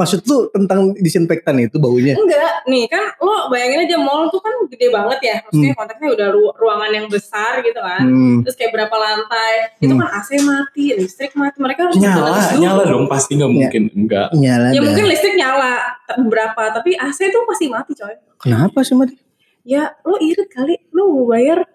maksud 0.00 0.24
tuh 0.24 0.48
tentang 0.48 0.96
disinfektan 0.96 1.60
itu 1.60 1.76
baunya. 1.76 2.16
Enggak, 2.16 2.64
nih 2.64 2.88
kan 2.88 3.12
lo 3.18 3.46
bayangin 3.46 3.84
aja 3.84 3.96
mall 3.96 4.26
tuh 4.26 4.40
kan 4.40 4.56
gede 4.66 4.88
banget 4.88 5.18
ya. 5.20 5.36
Maksudnya 5.44 5.72
konteksnya 5.74 6.08
udah 6.10 6.28
ru- 6.30 6.54
ruangan 6.56 6.90
yang 6.90 7.06
besar 7.06 7.60
gitu 7.60 7.76
kan. 7.76 8.00
Hmm. 8.00 8.40
Terus 8.40 8.56
kayak 8.56 8.72
berapa 8.72 8.96
lantai. 8.96 9.52
Itu 9.76 9.92
kan 9.92 10.08
AC 10.10 10.28
mati, 10.40 10.84
listrik 10.94 11.32
mati. 11.34 11.60
Mereka 11.60 11.80
harus 11.84 12.00
Nyala, 12.00 12.56
nyala 12.56 12.82
dong 12.86 13.04
pasti 13.04 13.36
nggak 13.36 13.52
mungkin 13.52 13.82
enggak. 13.94 14.32
Nyala 14.32 14.66
Ya 14.70 14.72
dah. 14.72 14.82
mungkin 14.82 15.04
listrik 15.04 15.36
nyala 15.36 15.72
berapa, 16.18 16.62
tapi 16.72 16.96
AC 16.96 17.28
tuh 17.28 17.44
pasti 17.44 17.68
mati 17.68 17.92
coy. 17.92 18.16
Kenapa 18.38 18.80
sih 18.80 18.96
mati? 18.96 19.12
Ya 19.60 19.92
lo 20.00 20.16
irit 20.16 20.48
kali, 20.48 20.80
lo 20.90 21.12
mau 21.12 21.28
bayar 21.28 21.68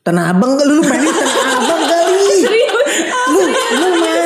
Tanah 0.00 0.32
Abang 0.32 0.56
kali 0.56 0.70
lu 0.70 0.80
main 0.80 1.02
Tanah 1.02 1.50
Abang 1.58 1.82
kali. 1.82 2.16
serius. 2.40 2.92
Lu 3.28 3.40
lu 3.76 3.88
main. 3.98 4.19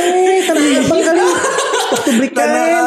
Waktu 2.05 2.21
beli 2.21 2.31
kain. 2.31 2.85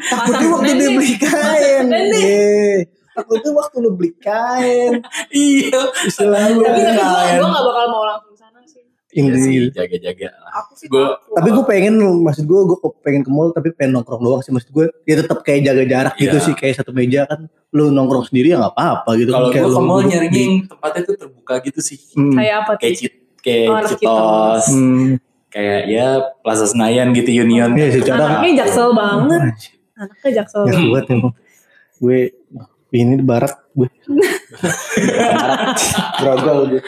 Takutnya 0.00 0.48
waktu 0.48 0.72
dia 0.72 0.88
beli 0.90 1.14
kain. 1.20 1.84
Iya. 1.92 2.88
Takutnya 3.12 3.50
waktu 3.52 3.76
lu 3.78 3.90
beli 3.92 4.12
kain. 4.16 4.92
Iya. 5.28 5.80
Istilahnya. 6.02 6.64
Tapi 6.64 6.80
tapi 6.80 6.92
gue 6.94 6.96
Kain. 6.96 7.36
gue 7.36 7.48
gak 7.50 7.64
bakal 7.66 7.84
mau 7.88 8.04
langsung 8.06 8.32
sana 8.32 8.60
sih. 8.64 8.80
Iya 9.10 9.32
sih, 9.36 9.52
Ini. 9.58 9.68
jaga-jaga. 9.70 10.28
Aku 10.54 10.72
sih 10.74 10.86
Gua-. 10.86 11.16
Tapi 11.28 11.48
gue 11.50 11.64
pengen, 11.66 11.94
maksud 12.22 12.44
gue, 12.44 12.60
gue 12.62 12.78
pengen 13.00 13.20
ke 13.20 13.28
mall 13.28 13.50
tapi 13.50 13.68
pengen 13.70 13.96
nongkrong 13.96 14.22
doang 14.22 14.40
sih. 14.40 14.48
Maksud 14.48 14.70
gue, 14.70 14.86
ya 15.04 15.18
tetap 15.18 15.42
kayak 15.42 15.60
jaga 15.66 15.84
jarak 15.84 16.14
gitu 16.16 16.32
Iya. 16.34 16.44
sih. 16.44 16.54
Kayak 16.54 16.74
satu 16.78 16.92
meja 16.92 17.24
kan. 17.24 17.48
Lu 17.68 17.90
nongkrong 17.90 18.24
sendiri 18.24 18.52
ya 18.52 18.56
nggak 18.56 18.72
apa-apa 18.72 19.10
gitu. 19.16 19.28
Kalau 19.28 19.48
Kayak 19.48 19.60
gue 19.62 19.72
ke 19.72 19.76
lu 19.76 19.84
mall 19.84 20.00
nyarinya 20.02 20.44
tempatnya 20.66 21.00
tuh 21.04 21.16
terbuka 21.18 21.54
gitu 21.60 21.80
sih. 21.80 21.98
Hmm. 22.14 22.32
kayak 22.32 22.54
apa 22.64 22.72
tuh? 22.72 22.80
Kayak 22.80 22.96
cit 22.96 23.12
kayak 23.38 23.68
Oh, 23.68 23.80
Citos, 23.84 24.64
Hmm. 24.72 25.10
Kayak 25.48 25.80
ya 25.86 26.06
Plaza 26.40 26.64
Senayan 26.64 27.12
gitu 27.12 27.30
Union. 27.34 27.72
Iya, 27.72 27.88
secara- 27.94 28.38
Anaknya 28.38 28.64
jaksel 28.64 28.88
banget. 28.92 29.40
Anaknya 29.94 30.30
jaksel 30.36 30.62
Ya 30.64 30.72
banget. 30.74 31.04
emang. 31.10 31.32
Gue 31.98 32.18
ini 32.90 33.14
di 33.14 33.24
barat 33.24 33.52
gue. 33.72 33.88
barat. 35.34 35.76
Grogol 36.16 36.58
gue. 36.70 36.82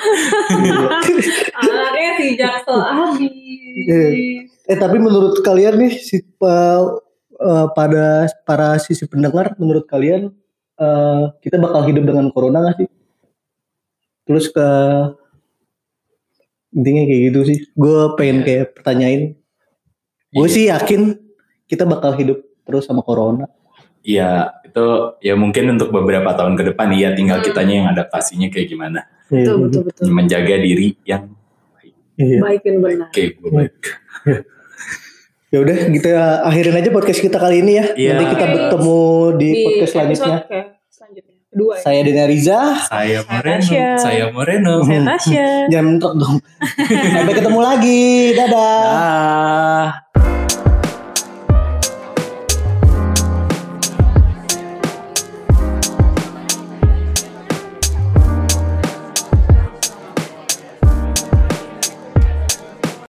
Anaknya 1.52 2.10
si 2.16 2.26
jaksel 2.34 2.78
abis. 2.78 3.32
Iya. 3.80 4.08
Eh 4.66 4.76
tapi 4.76 4.96
menurut 4.96 5.40
kalian 5.40 5.74
nih 5.76 5.92
si 5.92 6.22
pa- 6.36 7.00
eh, 7.32 7.66
pada 7.72 8.06
para 8.44 8.76
sisi 8.76 9.04
pendengar 9.04 9.56
menurut 9.56 9.84
kalian 9.84 10.30
eh, 10.76 11.24
kita 11.40 11.56
bakal 11.56 11.84
hidup 11.84 12.04
dengan 12.04 12.28
corona 12.28 12.64
gak 12.64 12.76
sih? 12.78 12.88
Terus 14.22 14.46
ke 14.48 14.68
intinya 16.70 17.02
kayak 17.04 17.20
gitu 17.28 17.40
sih. 17.44 17.58
Gue 17.72 18.14
pengen 18.14 18.42
kayak 18.42 18.74
pertanyain. 18.74 19.34
Gue 20.30 20.46
Iya. 20.46 20.54
sih 20.54 20.64
yakin 20.68 21.00
kita 21.66 21.84
bakal 21.84 22.14
hidup 22.14 22.38
terus 22.62 22.86
sama 22.86 23.02
corona. 23.02 23.50
Iya, 24.00 24.48
itu 24.64 24.86
ya 25.20 25.34
mungkin 25.34 25.76
untuk 25.76 25.90
beberapa 25.90 26.32
tahun 26.32 26.56
ke 26.56 26.72
depan 26.72 26.88
iya 26.90 27.12
tinggal 27.12 27.38
Hmm. 27.38 27.46
kitanya 27.46 27.74
yang 27.74 27.88
adaptasinya 27.90 28.48
kayak 28.48 28.68
gimana. 28.68 29.04
Betul, 29.28 29.68
betul, 29.68 29.82
betul. 29.86 30.02
Menjaga 30.08 30.56
diri 30.56 30.96
yang 31.04 31.34
Iya. 32.14 32.38
Baik 32.38 32.60
dan 32.62 32.76
benar. 32.78 33.08
oke 33.08 33.24
gue 33.32 33.50
baik. 33.50 33.74
Ya 35.50 35.58
udah 35.58 35.90
kita 35.90 36.10
akhirin 36.46 36.78
aja 36.78 36.90
podcast 36.94 37.18
kita 37.18 37.34
kali 37.34 37.58
ini 37.58 37.72
ya. 37.74 37.84
Iya. 37.92 38.10
Nanti 38.14 38.24
kita 38.30 38.46
bertemu 38.46 39.00
di, 39.34 39.50
podcast 39.66 39.90
selanjutnya. 39.90 40.36
episode 40.38 40.66
selanjutnya. 40.86 41.36
Kedua 41.50 41.74
ya. 41.74 41.82
Saya 41.82 42.00
Dena 42.06 42.24
Riza. 42.30 42.60
Saya 42.86 43.18
Moreno, 43.26 43.58
Tasya. 43.58 43.86
saya 43.98 44.24
Moreno. 44.30 44.74
Saya 44.86 45.02
Tasya. 45.10 45.46
Jangan 45.66 45.86
mentok 45.90 46.12
dong. 46.14 46.36
Sampai 47.18 47.34
ketemu 47.34 47.58
lagi. 47.58 48.02
Dadah. 48.38 48.86
Ah. 48.86 49.86